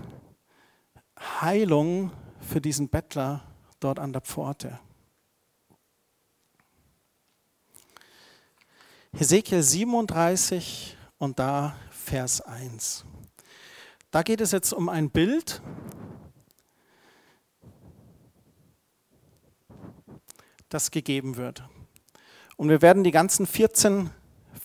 Heilung 1.19 2.11
für 2.39 2.61
diesen 2.61 2.87
Bettler 2.87 3.43
dort 3.81 3.99
an 3.99 4.13
der 4.13 4.21
Pforte. 4.21 4.79
Hesekiel 9.11 9.61
37 9.61 10.95
und 11.17 11.37
da 11.37 11.75
Vers 11.91 12.39
1. 12.39 13.03
Da 14.09 14.23
geht 14.23 14.39
es 14.39 14.53
jetzt 14.53 14.71
um 14.71 14.87
ein 14.87 15.09
Bild, 15.09 15.61
das 20.69 20.91
gegeben 20.91 21.35
wird. 21.35 21.63
Und 22.55 22.69
wir 22.69 22.81
werden 22.81 23.03
die 23.03 23.11
ganzen 23.11 23.45
14 23.45 24.11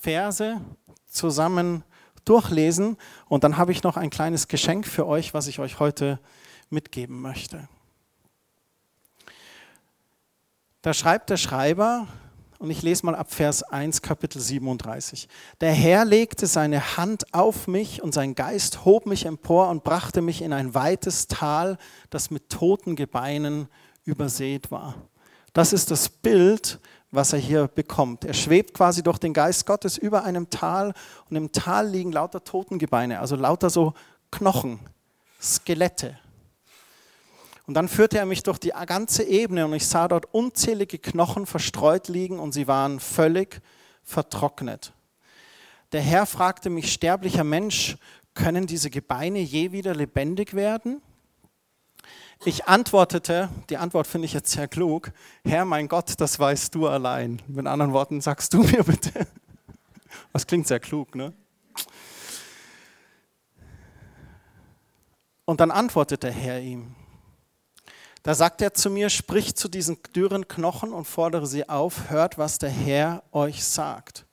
Verse 0.00 0.60
zusammen 1.06 1.82
durchlesen 2.24 2.96
und 3.26 3.44
dann 3.44 3.56
habe 3.56 3.72
ich 3.72 3.82
noch 3.82 3.96
ein 3.96 4.10
kleines 4.10 4.48
Geschenk 4.48 4.86
für 4.86 5.06
euch, 5.06 5.34
was 5.34 5.46
ich 5.46 5.58
euch 5.58 5.80
heute 5.80 6.18
mitgeben 6.70 7.20
möchte. 7.20 7.68
Da 10.82 10.92
schreibt 10.92 11.30
der 11.30 11.38
Schreiber, 11.38 12.06
Und 12.58 12.70
ich 12.70 12.82
lese 12.82 13.04
mal 13.04 13.14
ab 13.14 13.32
Vers 13.32 13.62
1, 13.62 14.00
Kapitel 14.00 14.40
37. 14.40 15.28
Der 15.60 15.72
Herr 15.72 16.04
legte 16.04 16.46
seine 16.46 16.96
Hand 16.96 17.34
auf 17.34 17.66
mich 17.66 18.02
und 18.02 18.14
sein 18.14 18.34
Geist 18.34 18.84
hob 18.84 19.06
mich 19.06 19.26
empor 19.26 19.68
und 19.68 19.82
brachte 19.82 20.22
mich 20.22 20.40
in 20.40 20.52
ein 20.52 20.74
weites 20.74 21.26
Tal, 21.26 21.78
das 22.10 22.30
mit 22.30 22.48
toten 22.48 22.96
Gebeinen 22.96 23.68
übersät 24.04 24.70
war. 24.70 24.94
Das 25.52 25.72
ist 25.72 25.90
das 25.90 26.08
Bild, 26.08 26.80
was 27.14 27.32
er 27.32 27.38
hier 27.38 27.68
bekommt. 27.68 28.24
Er 28.24 28.34
schwebt 28.34 28.74
quasi 28.74 29.02
durch 29.02 29.18
den 29.18 29.32
Geist 29.32 29.66
Gottes 29.66 29.98
über 29.98 30.24
einem 30.24 30.50
Tal 30.50 30.92
und 31.30 31.36
im 31.36 31.52
Tal 31.52 31.88
liegen 31.88 32.12
lauter 32.12 32.42
Totengebeine, 32.42 33.20
also 33.20 33.36
lauter 33.36 33.70
so 33.70 33.94
Knochen, 34.30 34.80
Skelette. 35.40 36.18
Und 37.66 37.74
dann 37.74 37.88
führte 37.88 38.18
er 38.18 38.26
mich 38.26 38.42
durch 38.42 38.58
die 38.58 38.72
ganze 38.86 39.22
Ebene 39.22 39.64
und 39.64 39.72
ich 39.72 39.86
sah 39.86 40.08
dort 40.08 40.26
unzählige 40.34 40.98
Knochen 40.98 41.46
verstreut 41.46 42.08
liegen 42.08 42.38
und 42.38 42.52
sie 42.52 42.68
waren 42.68 43.00
völlig 43.00 43.62
vertrocknet. 44.02 44.92
Der 45.92 46.02
Herr 46.02 46.26
fragte 46.26 46.68
mich, 46.68 46.92
sterblicher 46.92 47.44
Mensch, 47.44 47.96
können 48.34 48.66
diese 48.66 48.90
Gebeine 48.90 49.38
je 49.38 49.72
wieder 49.72 49.94
lebendig 49.94 50.54
werden? 50.54 51.00
Ich 52.46 52.66
antwortete, 52.66 53.48
die 53.70 53.78
Antwort 53.78 54.06
finde 54.06 54.26
ich 54.26 54.34
jetzt 54.34 54.50
sehr 54.50 54.68
klug, 54.68 55.12
Herr 55.46 55.64
mein 55.64 55.88
Gott, 55.88 56.20
das 56.20 56.38
weißt 56.38 56.74
du 56.74 56.86
allein. 56.86 57.40
Mit 57.48 57.66
anderen 57.66 57.94
Worten, 57.94 58.20
sagst 58.20 58.52
du 58.52 58.62
mir 58.62 58.84
bitte. 58.84 59.26
Das 60.32 60.46
klingt 60.46 60.66
sehr 60.66 60.80
klug, 60.80 61.14
ne? 61.14 61.32
Und 65.44 65.60
dann 65.60 65.70
antwortete 65.70 66.30
Herr 66.30 66.60
ihm. 66.60 66.94
Da 68.22 68.34
sagt 68.34 68.60
er 68.62 68.74
zu 68.74 68.90
mir, 68.90 69.10
sprich 69.10 69.54
zu 69.54 69.68
diesen 69.68 69.98
dürren 70.14 70.46
Knochen 70.46 70.92
und 70.92 71.04
fordere 71.04 71.46
sie 71.46 71.68
auf, 71.68 72.10
hört, 72.10 72.36
was 72.36 72.58
der 72.58 72.70
Herr 72.70 73.22
euch 73.32 73.64
sagt 73.64 74.26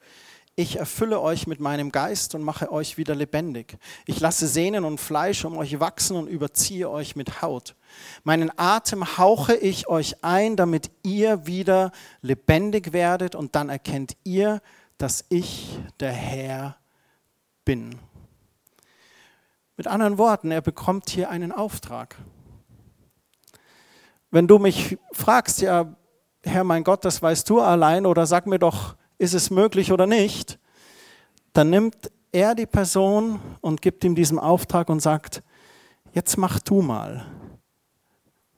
ich 0.56 0.78
erfülle 0.78 1.22
euch 1.22 1.48
mit 1.48 1.60
meinem 1.60 1.92
Geist 1.92 2.36
und 2.36 2.44
mache 2.44 2.72
euch 2.72 2.98
wieder 2.98 3.16
lebendig. 3.16 3.78
Ich 4.06 4.20
lasse 4.20 4.48
Sehnen 4.48 4.84
und 4.84 5.00
Fleisch 5.00 5.46
um 5.46 5.58
euch 5.58 5.80
wachsen 5.80 6.18
und 6.18 6.28
überziehe 6.28 6.90
euch 6.90 7.16
mit 7.16 7.42
Haut. 7.42 7.76
Meinen 8.24 8.52
Atem 8.58 9.18
hauche 9.18 9.56
ich 9.56 9.88
euch 9.88 10.24
ein, 10.24 10.58
damit 10.58 10.92
ihr 11.04 11.46
wieder 11.46 11.92
lebendig 12.22 12.94
werdet 12.94 13.34
und 13.34 13.56
dann 13.56 13.70
erkennt 13.70 14.18
ihr, 14.24 14.62
dass 14.98 15.26
ich 15.30 15.80
der 16.00 16.12
Herr 16.12 16.78
bin. 17.66 17.96
Mit 19.78 19.88
anderen 19.88 20.18
Worten, 20.18 20.52
er 20.52 20.62
bekommt 20.62 21.10
hier 21.10 21.30
einen 21.30 21.52
Auftrag. 21.52 22.18
Wenn 24.30 24.48
du 24.48 24.60
mich 24.60 24.98
fragst, 25.12 25.62
ja, 25.62 25.96
Herr 26.44 26.64
mein 26.64 26.84
Gott, 26.84 27.06
das 27.06 27.22
weißt 27.22 27.50
du 27.50 27.62
allein, 27.62 28.06
oder 28.06 28.26
sag 28.26 28.48
mir 28.48 28.60
doch, 28.60 28.96
ist 29.22 29.36
es 29.36 29.52
möglich 29.52 29.92
oder 29.92 30.08
nicht, 30.08 30.58
dann 31.54 31.70
nimmt 31.70 32.12
er 32.32 32.56
die 32.56 32.66
Person 32.66 33.40
und 33.62 33.84
gibt 33.84 34.04
ihm 34.04 34.16
diesen 34.16 34.40
Auftrag 34.40 34.90
und 34.90 35.00
sagt, 35.00 35.44
jetzt 36.12 36.38
mach 36.38 36.60
du 36.60 36.82
mal, 36.82 37.28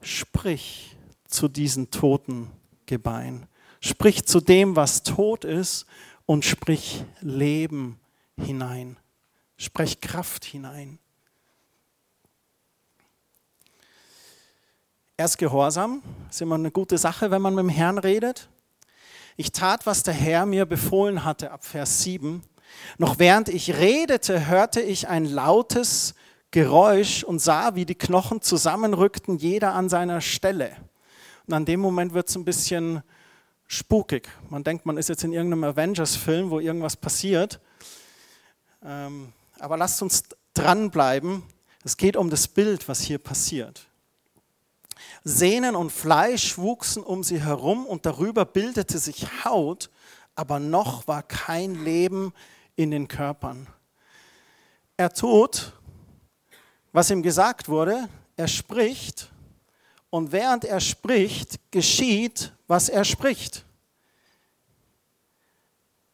sprich 0.00 0.96
zu 1.28 1.48
diesen 1.48 1.90
toten 1.90 2.50
Gebein, 2.86 3.46
sprich 3.80 4.24
zu 4.24 4.40
dem, 4.40 4.74
was 4.74 5.02
tot 5.02 5.44
ist 5.44 5.84
und 6.24 6.46
sprich 6.46 7.04
Leben 7.20 8.00
hinein, 8.38 8.96
sprich 9.58 10.00
Kraft 10.00 10.46
hinein. 10.46 10.98
Erst 15.18 15.36
Gehorsam, 15.36 16.02
ist 16.30 16.40
immer 16.40 16.54
eine 16.54 16.70
gute 16.70 16.96
Sache, 16.96 17.30
wenn 17.30 17.42
man 17.42 17.54
mit 17.54 17.64
dem 17.64 17.68
Herrn 17.68 17.98
redet. 17.98 18.48
Ich 19.36 19.50
tat, 19.50 19.84
was 19.86 20.04
der 20.04 20.14
Herr 20.14 20.46
mir 20.46 20.64
befohlen 20.64 21.24
hatte, 21.24 21.50
ab 21.50 21.64
Vers 21.64 22.02
7. 22.02 22.42
Noch 22.98 23.18
während 23.18 23.48
ich 23.48 23.76
redete, 23.78 24.46
hörte 24.46 24.80
ich 24.80 25.08
ein 25.08 25.24
lautes 25.24 26.14
Geräusch 26.52 27.24
und 27.24 27.40
sah, 27.40 27.74
wie 27.74 27.84
die 27.84 27.96
Knochen 27.96 28.42
zusammenrückten, 28.42 29.36
jeder 29.38 29.74
an 29.74 29.88
seiner 29.88 30.20
Stelle. 30.20 30.76
Und 31.46 31.54
an 31.54 31.64
dem 31.64 31.80
Moment 31.80 32.14
wird 32.14 32.28
es 32.28 32.36
ein 32.36 32.44
bisschen 32.44 33.02
spukig. 33.66 34.28
Man 34.50 34.62
denkt, 34.62 34.86
man 34.86 34.98
ist 34.98 35.08
jetzt 35.08 35.24
in 35.24 35.32
irgendeinem 35.32 35.64
Avengers-Film, 35.64 36.50
wo 36.50 36.60
irgendwas 36.60 36.96
passiert. 36.96 37.60
Ähm, 38.84 39.32
aber 39.58 39.76
lasst 39.76 40.00
uns 40.00 40.22
dranbleiben. 40.54 41.42
Es 41.82 41.96
geht 41.96 42.16
um 42.16 42.30
das 42.30 42.46
Bild, 42.46 42.88
was 42.88 43.00
hier 43.00 43.18
passiert. 43.18 43.88
Sehnen 45.24 45.74
und 45.74 45.90
Fleisch 45.90 46.58
wuchsen 46.58 47.02
um 47.02 47.24
sie 47.24 47.40
herum 47.40 47.86
und 47.86 48.04
darüber 48.04 48.44
bildete 48.44 48.98
sich 48.98 49.44
Haut, 49.44 49.90
aber 50.34 50.58
noch 50.58 51.08
war 51.08 51.22
kein 51.22 51.82
Leben 51.82 52.34
in 52.76 52.90
den 52.90 53.08
Körpern. 53.08 53.66
Er 54.98 55.12
tut, 55.12 55.72
was 56.92 57.10
ihm 57.10 57.22
gesagt 57.22 57.70
wurde, 57.70 58.08
er 58.36 58.48
spricht 58.48 59.30
und 60.10 60.30
während 60.30 60.66
er 60.66 60.80
spricht, 60.80 61.58
geschieht, 61.70 62.52
was 62.66 62.90
er 62.90 63.04
spricht. 63.04 63.64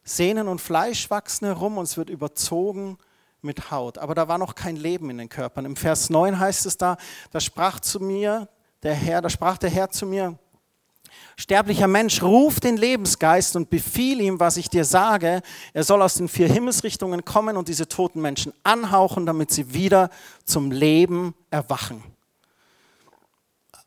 Sehnen 0.04 0.46
und 0.46 0.60
Fleisch 0.60 1.10
wachsen 1.10 1.46
herum 1.46 1.78
und 1.78 1.84
es 1.84 1.96
wird 1.96 2.10
überzogen 2.10 2.96
mit 3.42 3.70
Haut. 3.72 3.98
Aber 3.98 4.14
da 4.14 4.28
war 4.28 4.38
noch 4.38 4.54
kein 4.54 4.76
Leben 4.76 5.10
in 5.10 5.18
den 5.18 5.28
Körpern. 5.28 5.64
Im 5.64 5.76
Vers 5.76 6.10
9 6.10 6.38
heißt 6.38 6.64
es 6.66 6.76
da, 6.76 6.96
da 7.30 7.40
sprach 7.40 7.80
zu 7.80 8.00
mir 8.00 8.48
der 8.82 8.94
Herr, 8.94 9.20
da 9.20 9.28
sprach 9.28 9.58
der 9.58 9.70
Herr 9.70 9.90
zu 9.90 10.06
mir, 10.06 10.38
sterblicher 11.36 11.88
Mensch, 11.88 12.22
ruf 12.22 12.60
den 12.60 12.76
Lebensgeist 12.76 13.56
und 13.56 13.70
befiehl 13.70 14.20
ihm, 14.20 14.40
was 14.40 14.56
ich 14.56 14.68
dir 14.68 14.84
sage. 14.84 15.42
Er 15.72 15.84
soll 15.84 16.02
aus 16.02 16.14
den 16.14 16.28
vier 16.28 16.48
Himmelsrichtungen 16.48 17.24
kommen 17.24 17.56
und 17.56 17.68
diese 17.68 17.88
toten 17.88 18.20
Menschen 18.20 18.52
anhauchen, 18.62 19.26
damit 19.26 19.50
sie 19.50 19.72
wieder 19.74 20.10
zum 20.44 20.70
Leben 20.70 21.34
erwachen. 21.50 22.02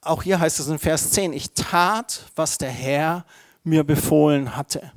Auch 0.02 0.24
hier 0.24 0.40
heißt 0.40 0.60
es 0.60 0.68
in 0.68 0.80
Vers 0.80 1.12
10, 1.12 1.34
ich 1.34 1.54
tat, 1.54 2.26
was 2.36 2.58
der 2.58 2.72
Herr 2.72 3.26
mir 3.64 3.84
befohlen 3.84 4.56
hatte. 4.56 4.92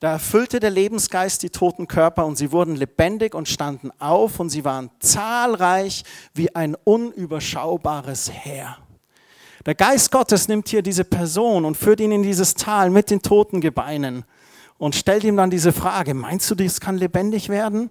Da 0.00 0.12
erfüllte 0.12 0.60
der 0.60 0.70
Lebensgeist 0.70 1.42
die 1.42 1.50
toten 1.50 1.88
Körper 1.88 2.24
und 2.24 2.36
sie 2.36 2.52
wurden 2.52 2.76
lebendig 2.76 3.34
und 3.34 3.48
standen 3.48 3.90
auf 3.98 4.38
und 4.38 4.48
sie 4.50 4.64
waren 4.64 4.90
zahlreich 5.00 6.04
wie 6.34 6.54
ein 6.54 6.76
unüberschaubares 6.84 8.30
Heer. 8.30 8.78
Der 9.66 9.74
Geist 9.74 10.12
Gottes 10.12 10.46
nimmt 10.46 10.68
hier 10.68 10.82
diese 10.82 11.04
Person 11.04 11.64
und 11.64 11.76
führt 11.76 12.00
ihn 12.00 12.12
in 12.12 12.22
dieses 12.22 12.54
Tal 12.54 12.90
mit 12.90 13.10
den 13.10 13.22
toten 13.22 13.60
Gebeinen 13.60 14.24
und 14.78 14.94
stellt 14.94 15.24
ihm 15.24 15.36
dann 15.36 15.50
diese 15.50 15.72
Frage, 15.72 16.14
meinst 16.14 16.48
du, 16.50 16.54
dies 16.54 16.80
kann 16.80 16.96
lebendig 16.96 17.48
werden? 17.48 17.90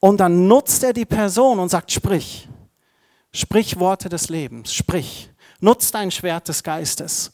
Und 0.00 0.18
dann 0.18 0.48
nutzt 0.48 0.82
er 0.82 0.92
die 0.92 1.06
Person 1.06 1.60
und 1.60 1.68
sagt, 1.68 1.92
sprich, 1.92 2.48
sprich 3.32 3.78
Worte 3.78 4.08
des 4.08 4.28
Lebens, 4.28 4.74
sprich, 4.74 5.30
nutzt 5.60 5.94
dein 5.94 6.10
Schwert 6.10 6.48
des 6.48 6.62
Geistes. 6.64 7.32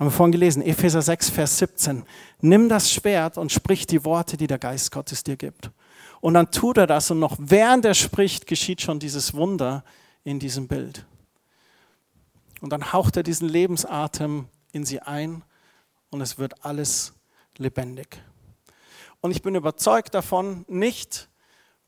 Haben 0.00 0.06
wir 0.06 0.12
vorhin 0.12 0.32
gelesen, 0.32 0.62
Epheser 0.62 1.02
6, 1.02 1.28
Vers 1.28 1.58
17. 1.58 2.06
Nimm 2.40 2.70
das 2.70 2.90
Schwert 2.90 3.36
und 3.36 3.52
sprich 3.52 3.86
die 3.86 4.02
Worte, 4.02 4.38
die 4.38 4.46
der 4.46 4.58
Geist 4.58 4.92
Gottes 4.92 5.24
dir 5.24 5.36
gibt. 5.36 5.70
Und 6.22 6.32
dann 6.32 6.50
tut 6.50 6.78
er 6.78 6.86
das 6.86 7.10
und 7.10 7.18
noch 7.18 7.36
während 7.38 7.84
er 7.84 7.92
spricht, 7.92 8.46
geschieht 8.46 8.80
schon 8.80 8.98
dieses 8.98 9.34
Wunder 9.34 9.84
in 10.24 10.38
diesem 10.38 10.68
Bild. 10.68 11.04
Und 12.62 12.72
dann 12.72 12.94
haucht 12.94 13.18
er 13.18 13.22
diesen 13.22 13.46
Lebensatem 13.46 14.48
in 14.72 14.86
sie 14.86 15.00
ein 15.00 15.42
und 16.08 16.22
es 16.22 16.38
wird 16.38 16.64
alles 16.64 17.12
lebendig. 17.58 18.22
Und 19.20 19.32
ich 19.32 19.42
bin 19.42 19.54
überzeugt 19.54 20.14
davon, 20.14 20.64
nicht 20.66 21.28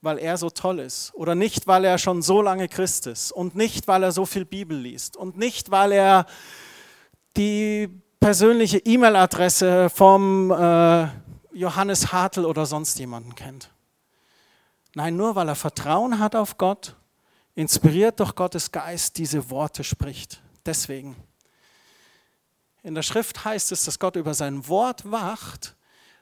weil 0.03 0.19
er 0.19 0.37
so 0.37 0.51
toll 0.51 0.81
ist 0.81 1.15
oder 1.15 1.35
nicht 1.35 1.67
weil 1.67 1.87
er 1.87 1.97
schon 1.97 2.21
so 2.21 2.43
lange 2.43 2.69
Christ 2.69 3.07
ist 3.07 3.33
und 3.33 3.55
nicht 3.57 3.89
weil 3.89 4.03
er 4.03 4.13
so 4.13 4.27
viel 4.27 4.45
Bibel 4.45 4.77
liest 4.77 5.17
und 5.17 5.39
nicht 5.39 5.71
weil 5.71 5.93
er 5.93 6.27
die 7.37 7.89
persönliche 8.21 8.79
E-Mail-Adresse 8.79 9.91
vom 9.91 10.51
äh, 10.51 11.09
Johannes 11.53 12.13
Hartl 12.13 12.45
oder 12.45 12.67
sonst 12.67 12.99
jemanden 12.99 13.35
kennt. 13.35 13.71
Nein, 14.95 15.17
nur 15.17 15.35
weil 15.35 15.49
er 15.49 15.55
Vertrauen 15.55 16.19
hat 16.19 16.37
auf 16.37 16.59
Gott, 16.59 16.97
inspiriert 17.55 18.21
durch 18.21 18.35
Gottes 18.35 18.71
Geist 18.73 19.19
diese 19.19 19.51
Worte 19.51 19.85
spricht. 19.85 20.43
Deswegen. 20.65 21.17
In 22.83 22.95
der 22.95 23.03
Schrift 23.03 23.45
heißt 23.45 23.73
es, 23.73 23.85
dass 23.85 23.99
Gott 23.99 24.17
über 24.17 24.35
sein 24.35 24.69
Wort 24.69 25.11
wacht, 25.11 25.77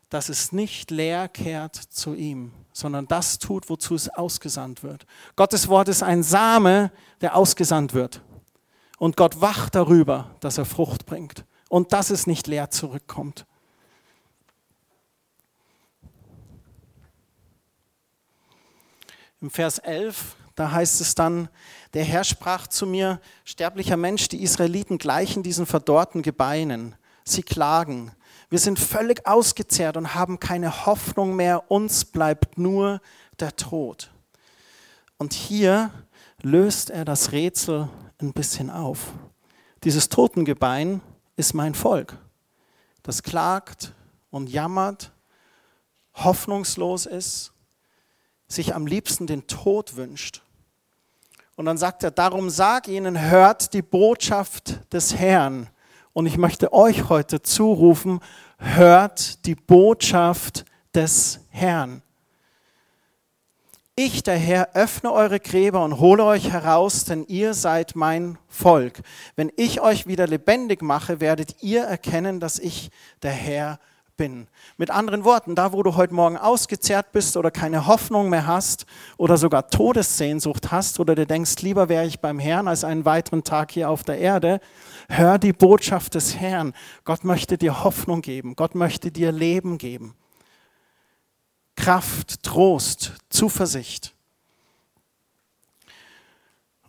dass 0.09 0.29
es 0.29 0.53
nicht 0.53 0.91
leer 0.91 1.29
kehrt 1.29 1.77
zu 1.77 2.15
ihm, 2.15 2.53
sondern 2.73 3.07
das 3.07 3.39
tut, 3.39 3.71
wozu 3.71 3.95
es 3.95 4.09
ausgesandt 4.09 4.83
wird. 4.83 5.07
Gottes 5.37 5.69
Wort 5.69 5.89
ist 5.89 6.03
ein 6.03 6.23
Same, 6.23 6.91
der 7.21 7.37
ausgesandt 7.37 7.95
wird. 7.95 8.21
Und 9.01 9.17
Gott 9.17 9.41
wacht 9.41 9.77
darüber, 9.77 10.37
dass 10.41 10.59
er 10.59 10.67
Frucht 10.67 11.07
bringt 11.07 11.47
und 11.71 11.95
dass 11.95 12.11
es 12.11 12.27
nicht 12.27 12.47
leer 12.47 12.69
zurückkommt. 12.69 13.47
Im 19.41 19.51
Vers 19.51 19.79
11, 19.79 20.37
da 20.55 20.73
heißt 20.73 21.01
es 21.01 21.15
dann, 21.15 21.49
der 21.95 22.05
Herr 22.05 22.25
sprach 22.25 22.67
zu 22.67 22.87
mir, 22.87 23.23
sterblicher 23.47 23.97
Mensch, 23.97 24.29
die 24.29 24.43
Israeliten 24.43 24.99
gleichen 24.99 25.43
diesen 25.43 25.65
verdorrten 25.65 26.21
Gebeinen. 26.21 26.95
Sie 27.25 27.43
klagen. 27.43 28.13
Wir 28.51 28.59
sind 28.59 28.79
völlig 28.79 29.27
ausgezehrt 29.27 29.97
und 29.97 30.15
haben 30.15 30.41
keine 30.41 30.85
Hoffnung 30.85 31.37
mehr. 31.37 31.71
Uns 31.71 32.05
bleibt 32.05 32.59
nur 32.59 33.01
der 33.39 33.57
Tod. 33.57 34.11
Und 35.17 35.33
hier 35.33 35.91
löst 36.43 36.91
er 36.91 37.05
das 37.05 37.33
Rätsel 37.33 37.89
ein 38.21 38.33
bisschen 38.33 38.71
auf. 38.71 39.13
Dieses 39.85 40.09
Totengebein 40.09 41.01
ist 41.37 41.55
mein 41.55 41.75
Volk, 41.75 42.19
das 43.03 43.23
klagt 43.23 43.95
und 44.31 44.51
jammert, 44.51 45.13
hoffnungslos 46.15 47.07
ist, 47.07 47.53
sich 48.47 48.75
am 48.75 48.87
liebsten 48.87 49.27
den 49.27 49.47
Tod 49.47 49.97
wünscht. 49.97 50.43
Und 51.57 51.67
dann 51.67 51.79
sagt 51.79 52.03
er, 52.03 52.11
darum 52.11 52.51
sag 52.51 52.89
ihnen, 52.89 53.21
hört 53.21 53.75
die 53.75 53.83
Botschaft 53.83 54.81
des 54.93 55.15
Herrn. 55.15 55.69
Und 56.13 56.27
ich 56.27 56.37
möchte 56.37 56.73
euch 56.73 57.09
heute 57.09 57.43
zurufen, 57.43 58.21
hört 58.59 59.45
die 59.47 59.55
Botschaft 59.55 60.65
des 60.95 61.41
Herrn. 61.51 62.03
Ich, 64.03 64.23
der 64.23 64.39
Herr, 64.39 64.71
öffne 64.73 65.13
eure 65.13 65.41
Gräber 65.41 65.85
und 65.85 65.99
hole 65.99 66.25
euch 66.25 66.51
heraus, 66.51 67.05
denn 67.05 67.27
ihr 67.29 67.53
seid 67.53 67.97
mein 67.97 68.39
Volk. 68.49 69.03
Wenn 69.37 69.53
ich 69.59 69.83
euch 69.83 70.07
wieder 70.07 70.27
lebendig 70.27 70.81
mache, 70.81 71.21
werdet 71.21 71.63
ihr 71.63 71.83
erkennen, 71.83 72.41
dass 72.41 72.59
ich 72.59 72.91
der 73.23 73.33
Herr 73.33 73.79
bin. 74.17 74.47
Mit 74.79 74.91
anderen 74.91 75.25
Worten, 75.25 75.55
da 75.55 75.75
wo 75.75 75.83
du 75.83 75.97
heute 75.97 76.15
Morgen 76.15 76.39
ausgezehrt 76.39 77.13
bist 77.13 77.37
oder 77.37 77.51
keine 77.51 77.87
Hoffnung 77.87 78.31
mehr 78.31 78.47
hast 78.47 78.87
oder 79.19 79.37
sogar 79.37 79.69
Todessehnsucht 79.69 80.73
hast 80.73 80.99
oder 80.99 81.15
du 81.15 81.27
denkst, 81.27 81.61
lieber 81.61 81.91
wäre 81.91 82.07
ich 82.07 82.21
beim 82.21 82.39
Herrn 82.39 82.69
als 82.69 82.85
einen 82.85 83.05
weiteren 83.05 83.45
Tag 83.45 83.71
hier 83.71 83.91
auf 83.91 84.03
der 84.03 84.17
Erde, 84.17 84.61
hör 85.11 85.37
die 85.37 85.53
Botschaft 85.53 86.15
des 86.15 86.37
Herrn. 86.37 86.73
Gott 87.05 87.25
möchte 87.25 87.59
dir 87.59 87.85
Hoffnung 87.85 88.23
geben. 88.23 88.57
Gott 88.57 88.75
möchte 88.75 89.11
dir 89.11 89.31
Leben 89.31 89.77
geben. 89.77 90.15
Kraft, 91.81 92.43
Trost, 92.43 93.15
Zuversicht. 93.31 94.15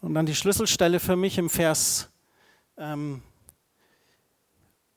Und 0.02 0.14
dann 0.16 0.26
die 0.26 0.36
Schlüsselstelle 0.36 1.00
für 1.00 1.16
mich 1.16 1.38
im 1.38 1.50
Vers 1.50 2.10
ähm, 2.78 3.22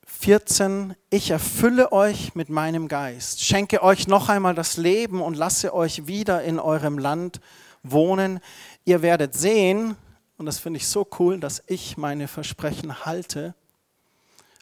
14, 0.05 0.97
ich 1.11 1.31
erfülle 1.31 1.93
euch 1.93 2.35
mit 2.35 2.49
meinem 2.49 2.89
Geist, 2.89 3.45
schenke 3.45 3.85
euch 3.85 4.09
noch 4.09 4.29
einmal 4.29 4.57
das 4.57 4.79
Leben 4.79 5.23
und 5.23 5.37
lasse 5.37 5.73
euch 5.73 6.09
wieder 6.09 6.43
in 6.43 6.59
eurem 6.59 6.99
Land 6.99 7.41
wohnen. 7.85 8.41
Ihr 8.85 9.01
werdet 9.01 9.35
sehen, 9.35 9.95
und 10.39 10.47
das 10.47 10.59
finde 10.59 10.79
ich 10.79 10.89
so 10.89 11.07
cool, 11.21 11.39
dass 11.39 11.63
ich 11.69 11.97
meine 11.97 12.27
Versprechen 12.27 13.05
halte. 13.07 13.55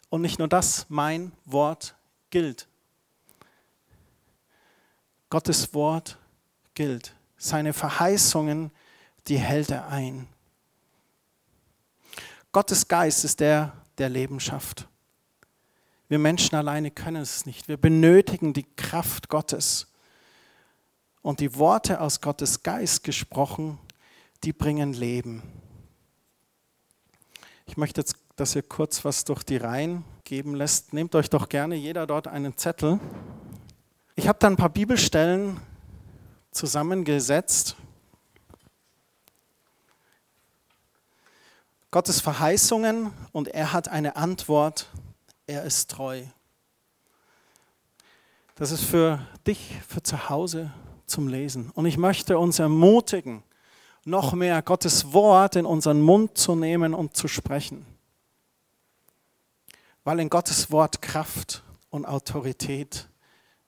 Und 0.09 0.21
nicht 0.21 0.37
nur 0.37 0.47
das, 0.47 0.85
mein 0.89 1.31
Wort 1.45 1.95
gilt. 2.29 2.67
Gottes 5.33 5.73
Wort 5.73 6.19
gilt. 6.75 7.15
Seine 7.37 7.73
Verheißungen, 7.73 8.69
die 9.27 9.39
hält 9.39 9.71
er 9.71 9.87
ein. 9.87 10.27
Gottes 12.51 12.87
Geist 12.87 13.25
ist 13.25 13.39
der, 13.39 13.73
der 13.97 14.09
Leben 14.09 14.39
schafft. 14.39 14.87
Wir 16.07 16.19
Menschen 16.19 16.53
alleine 16.55 16.91
können 16.91 17.23
es 17.23 17.47
nicht. 17.47 17.67
Wir 17.67 17.77
benötigen 17.77 18.53
die 18.53 18.67
Kraft 18.75 19.27
Gottes. 19.27 19.91
Und 21.23 21.39
die 21.39 21.55
Worte 21.55 21.99
aus 21.99 22.21
Gottes 22.21 22.61
Geist 22.61 23.03
gesprochen, 23.03 23.79
die 24.43 24.53
bringen 24.53 24.93
Leben. 24.93 25.41
Ich 27.65 27.75
möchte 27.75 28.01
jetzt, 28.01 28.17
dass 28.35 28.55
ihr 28.55 28.61
kurz 28.61 29.03
was 29.03 29.25
durch 29.25 29.41
die 29.41 29.57
Reihen 29.57 30.05
geben 30.25 30.53
lässt. 30.53 30.93
Nehmt 30.93 31.15
euch 31.15 31.31
doch 31.31 31.49
gerne 31.49 31.73
jeder 31.73 32.05
dort 32.05 32.27
einen 32.27 32.55
Zettel. 32.55 32.99
Ich 34.15 34.27
habe 34.27 34.37
da 34.37 34.45
ein 34.45 34.57
paar 34.57 34.69
Bibelstellen 34.69 35.59
zusammengesetzt. 36.51 37.75
Gottes 41.89 42.21
Verheißungen 42.21 43.11
und 43.31 43.47
er 43.47 43.73
hat 43.73 43.87
eine 43.87 44.15
Antwort, 44.15 44.87
er 45.47 45.63
ist 45.63 45.89
treu. 45.89 46.21
Das 48.53 48.69
ist 48.69 48.83
für 48.83 49.25
dich, 49.47 49.79
für 49.87 50.03
zu 50.03 50.29
Hause 50.29 50.71
zum 51.07 51.27
Lesen. 51.27 51.71
Und 51.71 51.87
ich 51.87 51.97
möchte 51.97 52.37
uns 52.37 52.59
ermutigen, 52.59 53.41
noch 54.05 54.33
mehr 54.33 54.61
Gottes 54.61 55.11
Wort 55.11 55.55
in 55.55 55.65
unseren 55.65 56.03
Mund 56.03 56.37
zu 56.37 56.53
nehmen 56.53 56.93
und 56.93 57.17
zu 57.17 57.27
sprechen. 57.27 57.83
Weil 60.03 60.19
in 60.19 60.29
Gottes 60.29 60.69
Wort 60.69 61.01
Kraft 61.01 61.63
und 61.89 62.05
Autorität 62.05 62.95
ist 62.95 63.12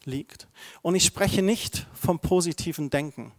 liegt. 0.05 0.47
Und 0.81 0.95
ich 0.95 1.05
spreche 1.05 1.41
nicht 1.41 1.87
vom 1.93 2.19
positiven 2.19 2.89
Denken. 2.89 3.33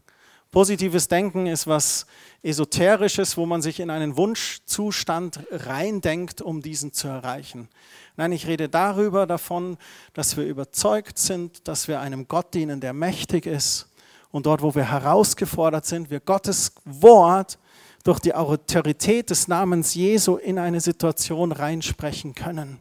Positives 0.50 1.08
Denken 1.08 1.46
ist 1.46 1.66
was 1.66 2.06
Esoterisches, 2.42 3.36
wo 3.36 3.44
man 3.46 3.62
sich 3.62 3.80
in 3.80 3.90
einen 3.90 4.16
Wunschzustand 4.16 5.40
reindenkt, 5.50 6.40
um 6.40 6.62
diesen 6.62 6.92
zu 6.92 7.08
erreichen. 7.08 7.68
Nein, 8.16 8.32
ich 8.32 8.46
rede 8.46 8.68
darüber 8.68 9.26
davon, 9.26 9.76
dass 10.14 10.36
wir 10.36 10.44
überzeugt 10.44 11.18
sind, 11.18 11.66
dass 11.68 11.88
wir 11.88 12.00
einem 12.00 12.28
Gott 12.28 12.54
dienen, 12.54 12.80
der 12.80 12.92
mächtig 12.92 13.44
ist. 13.46 13.88
Und 14.30 14.46
dort, 14.46 14.62
wo 14.62 14.74
wir 14.74 14.90
herausgefordert 14.90 15.84
sind, 15.84 16.10
wir 16.10 16.20
Gottes 16.20 16.72
Wort 16.84 17.58
durch 18.04 18.20
die 18.20 18.34
Autorität 18.34 19.30
des 19.30 19.48
Namens 19.48 19.94
Jesu 19.94 20.36
in 20.36 20.58
eine 20.58 20.80
Situation 20.80 21.52
reinsprechen 21.52 22.34
können. 22.34 22.78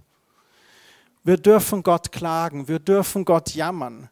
Wir 1.25 1.38
dürfen 1.38 1.81
Gott 1.81 2.11
klagen, 2.11 2.67
wir 2.67 2.77
dürfen 2.77 3.25
Gott 3.25 3.55
jammern. 3.55 4.09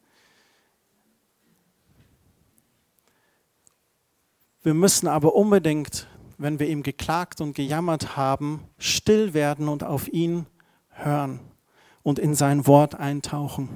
Wir 4.64 4.74
müssen 4.74 5.08
aber 5.08 5.36
unbedingt, 5.36 6.08
wenn 6.40 6.58
wir 6.58 6.68
ihm 6.68 6.82
geklagt 6.82 7.40
und 7.40 7.54
gejammert 7.54 8.18
haben, 8.18 8.64
still 8.80 9.36
werden 9.36 9.70
und 9.70 9.84
auf 9.84 10.08
ihn 10.08 10.48
hören 10.90 11.40
und 12.02 12.18
in 12.18 12.34
sein 12.34 12.66
Wort 12.66 12.96
eintauchen. 12.96 13.70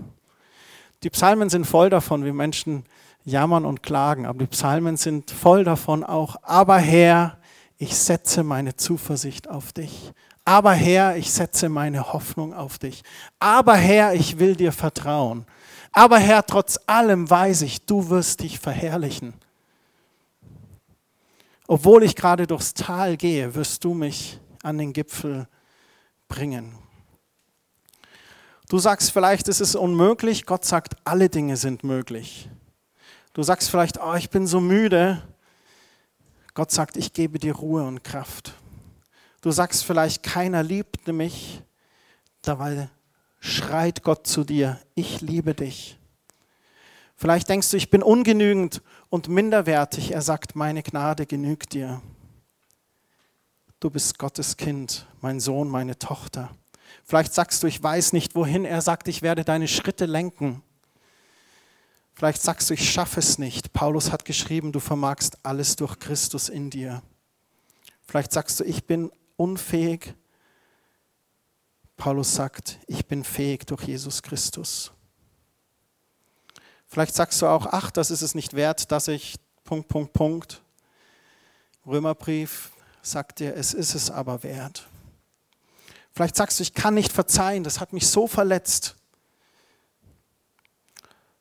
Die 1.03 1.11
Psalmen 1.11 1.51
sind 1.51 1.67
voll 1.67 1.91
davon, 1.91 2.25
wie 2.25 2.31
Menschen 2.31 2.85
jammern 3.23 3.65
und 3.65 3.83
klagen, 3.83 4.25
aber 4.25 4.39
die 4.39 4.47
Psalmen 4.47 4.97
sind 4.97 5.29
voll 5.29 5.63
davon 5.63 6.03
auch, 6.03 6.37
aber 6.41 6.79
Herr, 6.79 7.37
ich 7.77 7.95
setze 7.95 8.43
meine 8.43 8.75
Zuversicht 8.75 9.49
auf 9.49 9.71
dich. 9.73 10.11
Aber 10.45 10.73
Herr, 10.73 11.17
ich 11.17 11.31
setze 11.31 11.69
meine 11.69 12.13
Hoffnung 12.13 12.53
auf 12.53 12.79
dich. 12.79 13.03
Aber 13.39 13.75
Herr, 13.75 14.13
ich 14.13 14.39
will 14.39 14.55
dir 14.55 14.71
vertrauen. 14.71 15.45
Aber 15.91 16.19
Herr, 16.19 16.45
trotz 16.45 16.79
allem 16.85 17.29
weiß 17.29 17.63
ich, 17.63 17.85
du 17.85 18.09
wirst 18.09 18.41
dich 18.41 18.59
verherrlichen. 18.59 19.33
Obwohl 21.67 22.03
ich 22.03 22.15
gerade 22.15 22.47
durchs 22.47 22.73
Tal 22.73 23.17
gehe, 23.17 23.53
wirst 23.55 23.83
du 23.83 23.93
mich 23.93 24.39
an 24.63 24.77
den 24.77 24.93
Gipfel 24.93 25.47
bringen. 26.29 26.77
Du 28.69 28.79
sagst 28.79 29.11
vielleicht, 29.11 29.47
es 29.47 29.61
ist 29.61 29.75
unmöglich. 29.75 30.45
Gott 30.45 30.65
sagt, 30.65 30.95
alle 31.03 31.29
Dinge 31.29 31.57
sind 31.57 31.83
möglich. 31.83 32.49
Du 33.33 33.43
sagst 33.43 33.69
vielleicht, 33.69 33.99
oh, 34.01 34.15
ich 34.15 34.29
bin 34.29 34.47
so 34.47 34.59
müde. 34.59 35.21
Gott 36.57 36.71
sagt, 36.71 36.97
ich 36.97 37.13
gebe 37.13 37.37
dir 37.37 37.53
Ruhe 37.53 37.83
und 37.83 38.03
Kraft. 38.03 38.55
Du 39.41 39.51
sagst 39.51 39.85
vielleicht, 39.85 40.23
keiner 40.23 40.63
liebt 40.63 41.07
mich. 41.07 41.61
Dabei 42.41 42.89
schreit 43.39 44.01
Gott 44.01 44.25
zu 44.25 44.43
dir, 44.43 44.79
ich 44.95 45.21
liebe 45.21 45.53
dich. 45.53 45.99
Vielleicht 47.15 47.47
denkst 47.47 47.69
du, 47.69 47.77
ich 47.77 47.91
bin 47.91 48.01
ungenügend 48.01 48.81
und 49.09 49.29
minderwertig. 49.29 50.13
Er 50.13 50.23
sagt, 50.23 50.55
meine 50.55 50.81
Gnade 50.81 51.27
genügt 51.27 51.73
dir. 51.73 52.01
Du 53.79 53.91
bist 53.91 54.17
Gottes 54.17 54.57
Kind, 54.57 55.05
mein 55.21 55.39
Sohn, 55.39 55.69
meine 55.69 55.99
Tochter. 55.99 56.49
Vielleicht 57.03 57.35
sagst 57.35 57.61
du, 57.61 57.67
ich 57.67 57.83
weiß 57.83 58.13
nicht 58.13 58.33
wohin. 58.33 58.65
Er 58.65 58.81
sagt, 58.81 59.07
ich 59.07 59.21
werde 59.21 59.43
deine 59.43 59.67
Schritte 59.67 60.07
lenken. 60.07 60.63
Vielleicht 62.17 62.41
sagst 62.41 62.67
du, 62.67 62.73
ich 62.73 62.91
schaffe 62.91 63.19
es 63.19 63.37
nicht. 63.37 63.73
Paulus 63.73 64.11
hat 64.11 64.25
geschrieben, 64.25 64.71
du 64.71 64.79
vermagst 64.79 65.37
alles 65.43 65.75
durch 65.75 65.99
Christus 65.99 66.49
in 66.49 66.71
dir. 66.71 67.03
Vielleicht 68.07 68.31
sagst 68.31 68.59
du, 68.59 68.63
ich 68.63 68.85
bin 68.85 69.11
unfähig. 69.35 70.15
Paulus 71.95 72.33
sagt, 72.33 72.79
ich 72.87 73.05
bin 73.05 73.23
fähig 73.23 73.67
durch 73.67 73.83
Jesus 73.83 74.23
Christus. 74.23 74.91
Vielleicht 76.87 77.13
sagst 77.13 77.39
du 77.43 77.45
auch, 77.45 77.67
ach, 77.67 77.91
das 77.91 78.09
ist 78.09 78.23
es 78.23 78.33
nicht 78.33 78.55
wert, 78.55 78.91
dass 78.91 79.07
ich 79.07 79.35
Punkt, 79.63 79.87
Punkt, 79.87 80.13
Punkt. 80.13 80.63
Römerbrief 81.85 82.71
sagt 83.03 83.41
dir, 83.41 83.55
es 83.55 83.75
ist 83.75 83.93
es 83.93 84.09
aber 84.09 84.41
wert. 84.41 84.87
Vielleicht 86.13 86.35
sagst 86.35 86.57
du, 86.57 86.63
ich 86.63 86.73
kann 86.73 86.95
nicht 86.95 87.11
verzeihen, 87.11 87.63
das 87.63 87.79
hat 87.79 87.93
mich 87.93 88.07
so 88.07 88.25
verletzt. 88.25 88.96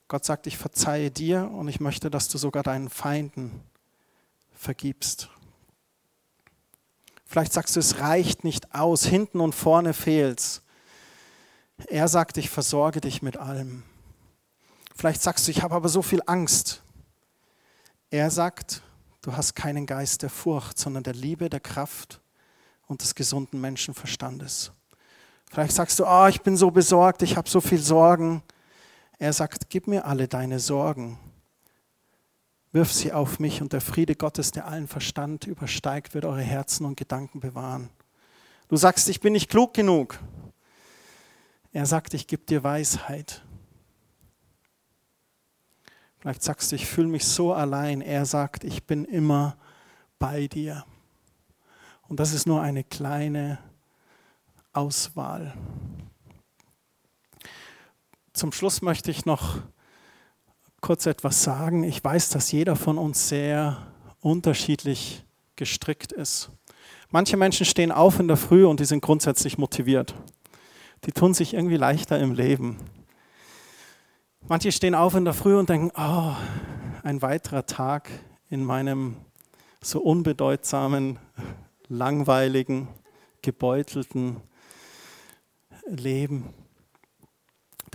Gott 0.09 0.25
sagt, 0.25 0.47
ich 0.47 0.57
verzeihe 0.57 1.11
dir 1.11 1.51
und 1.51 1.69
ich 1.69 1.81
möchte, 1.81 2.11
dass 2.11 2.29
du 2.29 2.38
sogar 2.38 2.62
deinen 2.62 2.88
Feinden 2.88 3.62
vergibst. 4.55 5.29
Vielleicht 7.25 7.53
sagst 7.53 7.75
du, 7.75 7.81
es 7.81 7.99
reicht 7.99 8.45
nicht 8.45 8.75
aus, 8.75 9.05
hinten 9.05 9.40
und 9.40 9.55
vorne 9.55 9.92
fehlt's. 9.92 10.62
Er 11.88 12.09
sagt, 12.09 12.37
ich 12.38 12.49
versorge 12.49 13.01
dich 13.01 13.21
mit 13.21 13.37
allem. 13.37 13.83
Vielleicht 14.95 15.23
sagst 15.23 15.47
du, 15.47 15.51
ich 15.51 15.62
habe 15.62 15.75
aber 15.75 15.88
so 15.88 16.03
viel 16.03 16.23
Angst. 16.27 16.83
Er 18.11 18.31
sagt, 18.31 18.83
du 19.23 19.37
hast 19.37 19.55
keinen 19.55 19.87
Geist 19.87 20.23
der 20.23 20.31
Furcht, 20.31 20.79
sondern 20.79 21.03
der 21.03 21.14
Liebe, 21.14 21.51
der 21.51 21.61
Kraft 21.61 22.21
und 22.87 23.03
des 23.03 23.14
gesunden 23.14 23.61
Menschenverstandes. 23.61 24.71
Vielleicht 25.51 25.73
sagst 25.73 25.99
du, 25.99 26.07
oh, 26.07 26.27
ich 26.29 26.40
bin 26.40 26.57
so 26.57 26.71
besorgt, 26.71 27.23
ich 27.23 27.37
habe 27.37 27.49
so 27.49 27.61
viel 27.61 27.79
Sorgen. 27.79 28.42
Er 29.18 29.33
sagt, 29.33 29.70
gib 29.70 29.87
mir 29.87 30.07
alle 30.07 30.29
deine 30.29 30.61
Sorgen. 30.61 31.18
Wirf 32.72 32.92
sie 32.92 33.12
auf 33.12 33.38
mich 33.38 33.62
und 33.62 33.72
der 33.72 33.81
Friede 33.81 34.14
Gottes, 34.14 34.50
der 34.50 34.66
allen 34.66 34.88
Verstand 34.88 35.46
übersteigt, 35.46 36.14
wird 36.14 36.26
eure 36.26 36.42
Herzen 36.42 36.85
und 36.85 36.96
Gedanken 36.96 37.40
bewahren. 37.40 37.88
Du 38.68 38.76
sagst, 38.76 39.09
ich 39.09 39.20
bin 39.20 39.33
nicht 39.33 39.48
klug 39.48 39.72
genug. 39.72 40.18
Er 41.72 41.87
sagt, 41.87 42.14
ich 42.14 42.26
gebe 42.26 42.44
dir 42.44 42.64
Weisheit. 42.64 43.42
Vielleicht 46.18 46.42
sagst 46.42 46.72
du, 46.72 46.76
ich 46.76 46.87
fühle 46.87 47.09
mich 47.09 47.24
so 47.24 47.55
allein. 47.55 48.00
Er 48.00 48.26
sagt, 48.26 48.64
ich 48.64 48.85
bin 48.85 49.05
immer 49.05 49.57
bei 50.18 50.48
dir. 50.48 50.85
Und 52.09 52.20
das 52.20 52.33
ist 52.33 52.46
nur 52.46 52.61
eine 52.61 52.85
kleine 52.85 53.59
Auswahl. 54.72 55.55
Zum 58.37 58.53
Schluss 58.53 58.83
möchte 58.83 59.11
ich 59.11 59.25
noch 59.25 59.61
kurz 60.83 61.07
etwas 61.07 61.42
sagen. 61.42 61.85
Ich 61.85 62.05
weiß, 62.05 62.29
dass 62.29 62.53
jeder 62.53 62.77
von 62.77 62.99
uns 62.99 63.31
sehr 63.31 63.79
unterschiedlich 64.20 65.25
gestrickt 65.57 66.12
ist. 66.12 66.51
Manche 67.09 67.38
Menschen 67.38 67.64
stehen 67.64 67.90
auf 67.90 68.20
in 68.20 68.29
der 68.29 68.37
Früh 68.37 68.66
und 68.66 68.79
die 68.79 68.85
sind 68.85 69.01
grundsätzlich 69.01 69.57
motiviert. 69.57 70.14
Die 71.07 71.12
tun 71.12 71.33
sich 71.33 71.55
irgendwie 71.55 71.79
leichter 71.79 72.18
im 72.18 72.35
Leben. 72.35 72.77
Manche 74.46 74.70
stehen 74.70 74.94
auf 74.94 75.14
in 75.14 75.25
der 75.25 75.33
Früh 75.33 75.57
und 75.59 75.70
denken, 75.70 75.90
oh, 75.96 76.35
ein 77.05 77.22
weiterer 77.22 77.64
Tag 77.64 78.11
in 78.51 78.62
meinem 78.62 79.16
so 79.81 79.99
unbedeutsamen, 80.03 81.18
langweiligen, 81.88 82.88
gebeutelten 83.40 84.42
Leben. 85.87 86.53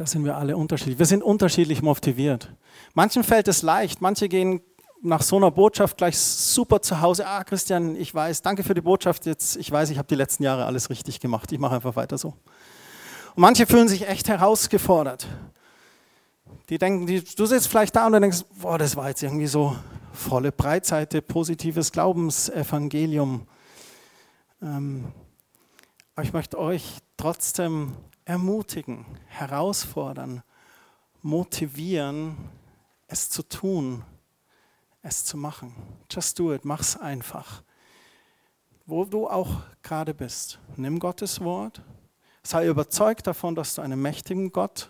Da 0.02 0.08
sind 0.08 0.26
wir 0.26 0.36
alle 0.36 0.58
unterschiedlich. 0.58 0.98
Wir 0.98 1.06
sind 1.06 1.22
unterschiedlich 1.22 1.84
motiviert. 1.84 2.52
Manchen 2.96 3.24
fällt 3.24 3.48
es 3.48 3.62
leicht, 3.62 4.02
manche 4.02 4.30
gehen 4.30 4.60
nach 5.04 5.22
so 5.22 5.36
einer 5.36 5.52
Botschaft 5.52 5.96
gleich 5.98 6.18
super 6.18 6.82
zu 6.82 7.02
Hause. 7.02 7.28
Ah, 7.28 7.44
Christian, 7.44 7.96
ich 7.96 8.12
weiß, 8.12 8.42
danke 8.42 8.64
für 8.64 8.74
die 8.74 8.82
Botschaft. 8.82 9.28
Jetzt, 9.28 9.58
ich 9.58 9.70
weiß, 9.70 9.92
ich 9.92 10.00
habe 10.00 10.08
die 10.08 10.16
letzten 10.16 10.42
Jahre 10.42 10.66
alles 10.66 10.90
richtig 10.90 11.20
gemacht. 11.20 11.52
Ich 11.52 11.60
mache 11.60 11.76
einfach 11.76 11.96
weiter 11.96 12.18
so. 12.18 12.30
Und 12.30 13.42
manche 13.44 13.68
fühlen 13.68 13.88
sich 13.88 14.08
echt 14.08 14.28
herausgefordert. 14.28 15.28
Die 16.70 16.80
denken, 16.80 17.06
die, 17.06 17.24
du 17.24 17.46
sitzt 17.46 17.68
vielleicht 17.68 17.96
da 17.96 18.08
und 18.08 18.14
du 18.14 18.22
denkst, 18.22 18.40
boah, 18.60 18.80
das 18.80 18.96
war 18.96 19.08
jetzt 19.10 19.22
irgendwie 19.22 19.46
so 19.46 19.76
volle 20.14 20.52
Breitseite, 20.52 21.22
positives 21.22 21.92
Glaubensevangelium. 21.92 23.48
Ähm, 24.64 25.12
aber 26.16 26.26
ich 26.26 26.34
möchte 26.34 26.58
euch 26.58 26.98
trotzdem 27.18 27.94
ermutigen, 28.32 29.06
herausfordern, 29.28 30.42
motivieren, 31.22 32.38
es 33.08 33.30
zu 33.30 33.44
tun, 33.44 34.06
es 35.02 35.26
zu 35.26 35.36
machen. 35.36 35.76
Just 36.10 36.40
do 36.40 36.54
it, 36.54 36.64
mach's 36.64 36.96
einfach. 36.96 37.62
Wo 38.86 39.04
du 39.04 39.28
auch 39.28 39.64
gerade 39.84 40.14
bist, 40.14 40.60
nimm 40.78 40.98
Gottes 41.00 41.42
Wort, 41.42 41.82
sei 42.42 42.70
überzeugt 42.70 43.28
davon, 43.28 43.54
dass 43.54 43.76
du 43.76 43.82
einem 43.82 44.02
mächtigen 44.02 44.54
Gott 44.54 44.90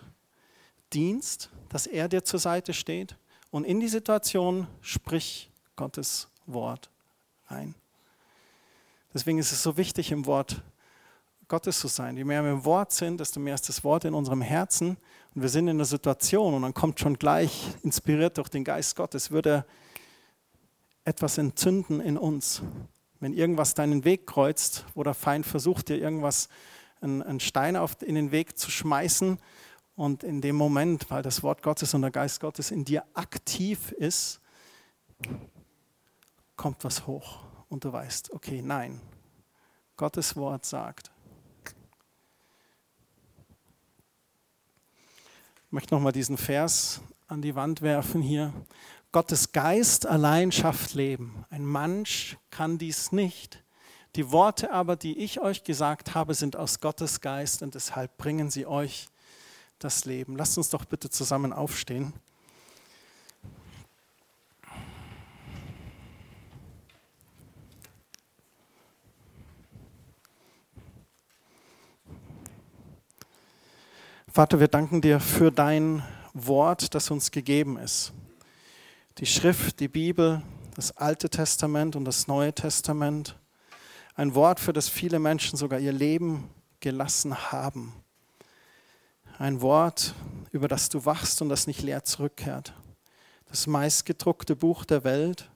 dienst, 0.92 1.50
dass 1.68 1.88
er 1.88 2.06
dir 2.06 2.22
zur 2.22 2.38
Seite 2.38 2.72
steht 2.72 3.16
und 3.50 3.64
in 3.64 3.80
die 3.80 3.88
Situation 3.88 4.68
sprich 4.82 5.50
Gottes 5.74 6.28
Wort 6.46 6.90
ein. 7.48 7.74
Deswegen 9.12 9.38
ist 9.38 9.50
es 9.50 9.64
so 9.64 9.76
wichtig, 9.76 10.12
im 10.12 10.26
Wort 10.26 10.62
Gottes 11.52 11.80
zu 11.80 11.88
sein. 11.88 12.16
Je 12.16 12.24
mehr 12.24 12.42
wir 12.42 12.50
im 12.50 12.64
Wort 12.64 12.92
sind, 12.92 13.20
desto 13.20 13.38
mehr 13.38 13.54
ist 13.54 13.68
das 13.68 13.84
Wort 13.84 14.06
in 14.06 14.14
unserem 14.14 14.40
Herzen 14.40 14.96
und 15.34 15.42
wir 15.42 15.50
sind 15.50 15.68
in 15.68 15.76
der 15.76 15.84
Situation 15.84 16.54
und 16.54 16.62
dann 16.62 16.72
kommt 16.72 16.98
schon 16.98 17.18
gleich, 17.18 17.66
inspiriert 17.82 18.38
durch 18.38 18.48
den 18.48 18.64
Geist 18.64 18.96
Gottes, 18.96 19.30
würde 19.30 19.66
etwas 21.04 21.36
entzünden 21.36 22.00
in 22.00 22.16
uns. 22.16 22.62
Wenn 23.20 23.34
irgendwas 23.34 23.74
deinen 23.74 24.06
Weg 24.06 24.26
kreuzt, 24.26 24.86
wo 24.94 25.02
der 25.02 25.12
Feind 25.12 25.44
versucht, 25.44 25.90
dir 25.90 25.98
irgendwas, 25.98 26.48
einen 27.02 27.38
Stein 27.38 27.76
in 28.00 28.14
den 28.14 28.32
Weg 28.32 28.58
zu 28.58 28.70
schmeißen 28.70 29.38
und 29.94 30.24
in 30.24 30.40
dem 30.40 30.56
Moment, 30.56 31.10
weil 31.10 31.22
das 31.22 31.42
Wort 31.42 31.62
Gottes 31.62 31.92
und 31.92 32.00
der 32.00 32.12
Geist 32.12 32.40
Gottes 32.40 32.70
in 32.70 32.86
dir 32.86 33.04
aktiv 33.12 33.92
ist, 33.92 34.40
kommt 36.56 36.82
was 36.82 37.06
hoch 37.06 37.40
und 37.68 37.84
du 37.84 37.92
weißt, 37.92 38.32
okay, 38.32 38.62
nein, 38.62 39.02
Gottes 39.98 40.34
Wort 40.34 40.64
sagt, 40.64 41.11
Ich 45.72 45.74
möchte 45.74 45.94
nochmal 45.94 46.12
diesen 46.12 46.36
Vers 46.36 47.00
an 47.28 47.40
die 47.40 47.54
Wand 47.54 47.80
werfen 47.80 48.20
hier. 48.20 48.52
Gottes 49.10 49.52
Geist 49.52 50.04
allein 50.04 50.52
schafft 50.52 50.92
Leben. 50.92 51.46
Ein 51.48 51.64
Mensch 51.64 52.36
kann 52.50 52.76
dies 52.76 53.10
nicht. 53.10 53.64
Die 54.14 54.30
Worte 54.30 54.70
aber, 54.70 54.96
die 54.96 55.16
ich 55.16 55.40
euch 55.40 55.64
gesagt 55.64 56.14
habe, 56.14 56.34
sind 56.34 56.56
aus 56.56 56.80
Gottes 56.80 57.22
Geist 57.22 57.62
und 57.62 57.74
deshalb 57.74 58.18
bringen 58.18 58.50
sie 58.50 58.66
euch 58.66 59.08
das 59.78 60.04
Leben. 60.04 60.36
Lasst 60.36 60.58
uns 60.58 60.68
doch 60.68 60.84
bitte 60.84 61.08
zusammen 61.08 61.54
aufstehen. 61.54 62.12
Vater, 74.34 74.60
wir 74.60 74.68
danken 74.68 75.02
dir 75.02 75.20
für 75.20 75.52
dein 75.52 76.02
Wort, 76.32 76.94
das 76.94 77.10
uns 77.10 77.32
gegeben 77.32 77.76
ist. 77.76 78.14
Die 79.18 79.26
Schrift, 79.26 79.78
die 79.78 79.88
Bibel, 79.88 80.40
das 80.74 80.96
Alte 80.96 81.28
Testament 81.28 81.96
und 81.96 82.06
das 82.06 82.28
Neue 82.28 82.54
Testament. 82.54 83.38
Ein 84.14 84.34
Wort, 84.34 84.58
für 84.58 84.72
das 84.72 84.88
viele 84.88 85.18
Menschen 85.18 85.58
sogar 85.58 85.80
ihr 85.80 85.92
Leben 85.92 86.48
gelassen 86.80 87.52
haben. 87.52 87.92
Ein 89.36 89.60
Wort, 89.60 90.14
über 90.50 90.66
das 90.66 90.88
du 90.88 91.04
wachst 91.04 91.42
und 91.42 91.50
das 91.50 91.66
nicht 91.66 91.82
leer 91.82 92.02
zurückkehrt. 92.02 92.72
Das 93.50 93.66
meistgedruckte 93.66 94.56
Buch 94.56 94.86
der 94.86 95.04
Welt, 95.04 95.50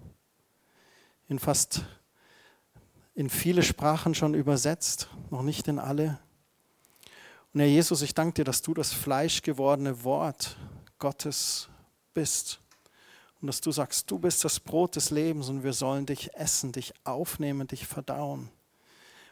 in 1.29 1.39
fast 1.39 1.81
in 3.15 3.31
viele 3.31 3.63
Sprachen 3.63 4.15
schon 4.15 4.35
übersetzt, 4.35 5.09
noch 5.31 5.41
nicht 5.41 5.67
in 5.67 5.79
alle. 5.79 6.19
Und 7.57 7.61
Herr 7.61 7.69
Jesus, 7.69 8.03
ich 8.03 8.13
danke 8.13 8.35
dir, 8.35 8.45
dass 8.45 8.61
du 8.61 8.75
das 8.75 8.93
fleischgewordene 8.93 10.05
Wort 10.05 10.59
Gottes 10.99 11.71
bist. 12.13 12.61
Und 13.41 13.47
dass 13.47 13.63
du 13.63 13.73
sagst, 13.73 14.11
du 14.11 14.19
bist 14.19 14.45
das 14.45 14.61
Brot 14.61 14.95
des 14.95 15.11
Lebens 15.11 15.49
und 15.49 15.65
wir 15.65 15.73
sollen 15.73 16.05
dich 16.05 16.35
essen, 16.35 16.73
dich 16.73 16.93
aufnehmen, 17.05 17.67
dich 17.67 17.87
verdauen. 17.87 18.51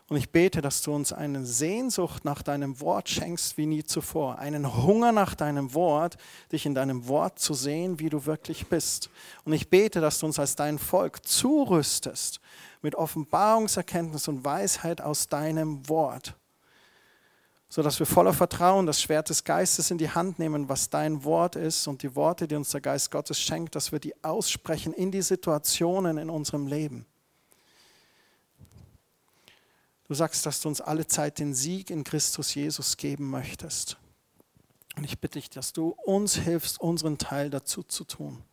Und 0.08 0.16
ich 0.16 0.30
bete, 0.30 0.62
dass 0.62 0.80
du 0.80 0.94
uns 0.94 1.12
eine 1.12 1.44
Sehnsucht 1.44 2.24
nach 2.24 2.42
deinem 2.42 2.80
Wort 2.80 3.10
schenkst 3.10 3.58
wie 3.58 3.66
nie 3.66 3.84
zuvor, 3.84 4.38
einen 4.38 4.74
Hunger 4.74 5.12
nach 5.12 5.34
deinem 5.34 5.74
Wort, 5.74 6.16
dich 6.51 6.64
in 6.64 6.74
deinem 6.74 7.07
Wort 7.07 7.38
zu 7.38 7.53
sehen, 7.53 8.01
wie 8.01 8.09
du 8.09 8.24
wirklich 8.24 8.68
bist. 8.68 9.11
Und 9.44 9.53
ich 9.53 9.68
bete, 9.68 10.01
dass 10.01 10.20
du 10.20 10.24
uns 10.24 10.38
als 10.38 10.57
dein 10.57 10.78
Volk 10.78 11.26
zurüstest 11.26 12.40
mit 12.80 12.94
Offenbarungserkenntnis 12.94 14.28
und 14.28 14.46
Weisheit 14.46 15.03
aus 15.03 15.28
deinem 15.28 15.86
Wort 15.90 16.34
sodass 17.75 17.99
wir 17.99 18.07
voller 18.07 18.33
Vertrauen 18.33 18.87
das 18.87 19.03
Schwert 19.03 19.31
des 19.31 19.43
Geistes 19.43 19.91
in 19.91 19.99
die 19.99 20.09
Hand 20.09 20.39
nehmen, 20.39 20.68
was 20.68 20.91
dein 20.91 21.25
Wort 21.25 21.57
ist 21.57 21.89
und 21.89 22.05
die 22.05 22.14
Worte, 22.14 22.47
die 22.47 22.55
uns 22.55 22.70
der 22.70 22.81
Geist 22.81 23.11
Gottes 23.11 23.41
schenkt, 23.41 23.75
dass 23.75 23.91
wir 23.91 23.99
die 23.99 24.14
aussprechen 24.22 24.93
in 24.93 25.11
die 25.11 25.22
Situationen 25.22 26.16
in 26.18 26.31
unserem 26.31 26.68
Leben. 26.68 27.05
Du 30.07 30.14
sagst, 30.14 30.47
dass 30.47 30.61
du 30.61 30.68
uns 30.68 30.81
alle 30.81 31.09
Zeit 31.09 31.41
den 31.41 31.53
Sieg 31.53 31.91
in 31.91 32.05
Christus 32.05 32.55
Jesus 32.55 32.97
geben 32.97 33.29
möchtest. 33.29 33.97
Und 34.97 35.03
ich 35.03 35.18
bitte 35.18 35.41
dich, 35.41 35.51
dass 35.51 35.72
du 35.72 35.97
uns 36.05 36.37
hilfst, 36.37 36.81
unseren 36.81 37.18
Teil 37.18 37.51
dazu 37.51 37.83
zu 37.83 38.05
tun. 38.05 38.45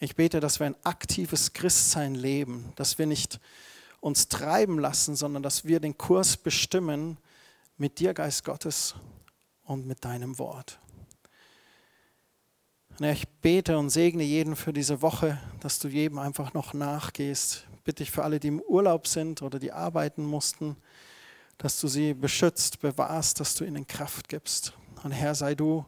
Ich 0.00 0.16
bete, 0.16 0.40
dass 0.40 0.58
wir 0.58 0.66
ein 0.66 0.76
aktives 0.82 1.52
Christsein 1.52 2.16
leben, 2.16 2.72
dass 2.74 2.98
wir 2.98 3.06
nicht 3.06 3.38
uns 4.00 4.26
treiben 4.26 4.80
lassen, 4.80 5.14
sondern 5.14 5.44
dass 5.44 5.64
wir 5.64 5.78
den 5.78 5.96
Kurs 5.96 6.36
bestimmen, 6.36 7.18
mit 7.76 7.98
dir, 7.98 8.14
Geist 8.14 8.44
Gottes, 8.44 8.94
und 9.64 9.86
mit 9.86 10.04
deinem 10.04 10.38
Wort. 10.38 10.78
ich 13.00 13.28
bete 13.42 13.76
und 13.76 13.90
segne 13.90 14.22
jeden 14.22 14.56
für 14.56 14.72
diese 14.72 15.02
Woche, 15.02 15.38
dass 15.60 15.78
du 15.78 15.88
jedem 15.88 16.18
einfach 16.18 16.54
noch 16.54 16.72
nachgehst. 16.72 17.66
Bitte 17.84 18.02
ich 18.02 18.10
für 18.10 18.24
alle, 18.24 18.40
die 18.40 18.48
im 18.48 18.60
Urlaub 18.60 19.06
sind 19.06 19.42
oder 19.42 19.58
die 19.58 19.72
arbeiten 19.72 20.24
mussten, 20.24 20.76
dass 21.58 21.80
du 21.80 21.88
sie 21.88 22.14
beschützt, 22.14 22.80
bewahrst, 22.80 23.40
dass 23.40 23.54
du 23.54 23.64
ihnen 23.64 23.86
Kraft 23.86 24.28
gibst. 24.28 24.72
Und 25.02 25.12
Herr, 25.12 25.34
sei 25.34 25.54
du 25.54 25.84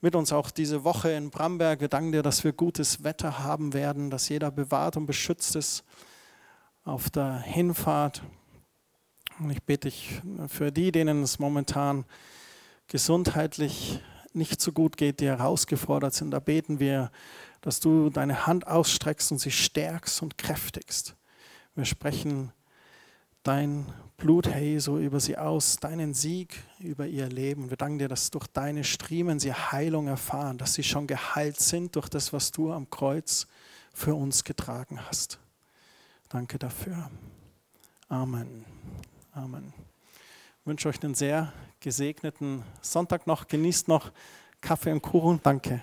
mit 0.00 0.14
uns 0.14 0.32
auch 0.32 0.50
diese 0.50 0.84
Woche 0.84 1.10
in 1.12 1.30
Bramberg. 1.30 1.80
Wir 1.80 1.88
danken 1.88 2.12
dir, 2.12 2.22
dass 2.22 2.44
wir 2.44 2.52
gutes 2.52 3.04
Wetter 3.04 3.38
haben 3.40 3.72
werden, 3.72 4.10
dass 4.10 4.28
jeder 4.28 4.50
bewahrt 4.50 4.96
und 4.96 5.06
beschützt 5.06 5.56
ist 5.56 5.84
auf 6.84 7.10
der 7.10 7.38
Hinfahrt. 7.40 8.22
Und 9.40 9.50
ich 9.50 9.62
bete 9.62 9.88
dich 9.88 10.20
für 10.48 10.70
die, 10.70 10.92
denen 10.92 11.22
es 11.22 11.38
momentan 11.38 12.04
gesundheitlich 12.88 14.00
nicht 14.34 14.60
so 14.60 14.70
gut 14.72 14.98
geht, 14.98 15.20
die 15.20 15.26
herausgefordert 15.26 16.12
sind. 16.12 16.30
Da 16.30 16.40
beten 16.40 16.78
wir, 16.78 17.10
dass 17.62 17.80
du 17.80 18.10
deine 18.10 18.46
Hand 18.46 18.66
ausstreckst 18.66 19.32
und 19.32 19.38
sie 19.38 19.50
stärkst 19.50 20.20
und 20.22 20.36
kräftigst. 20.36 21.16
Wir 21.74 21.86
sprechen 21.86 22.52
dein 23.42 23.86
Blut, 24.18 24.46
Herr 24.48 24.60
Jesu, 24.60 24.98
über 24.98 25.20
sie 25.20 25.38
aus, 25.38 25.76
deinen 25.76 26.12
Sieg 26.12 26.62
über 26.78 27.06
ihr 27.06 27.28
Leben. 27.28 27.70
Wir 27.70 27.78
danken 27.78 27.98
dir, 27.98 28.08
dass 28.08 28.30
durch 28.30 28.46
deine 28.48 28.84
Striemen 28.84 29.40
sie 29.40 29.54
Heilung 29.54 30.06
erfahren, 30.08 30.58
dass 30.58 30.74
sie 30.74 30.82
schon 30.82 31.06
geheilt 31.06 31.58
sind 31.58 31.96
durch 31.96 32.10
das, 32.10 32.34
was 32.34 32.52
du 32.52 32.72
am 32.72 32.90
Kreuz 32.90 33.46
für 33.94 34.14
uns 34.14 34.44
getragen 34.44 35.00
hast. 35.06 35.38
Danke 36.28 36.58
dafür. 36.58 37.10
Amen. 38.08 38.66
Amen. 39.42 39.72
Ich 40.60 40.66
wünsche 40.66 40.88
euch 40.90 41.02
einen 41.02 41.14
sehr 41.14 41.50
gesegneten 41.80 42.62
Sonntag 42.82 43.26
noch. 43.26 43.48
Genießt 43.48 43.88
noch 43.88 44.12
Kaffee 44.60 44.92
und 44.92 45.00
Kuchen. 45.00 45.40
Danke. 45.42 45.80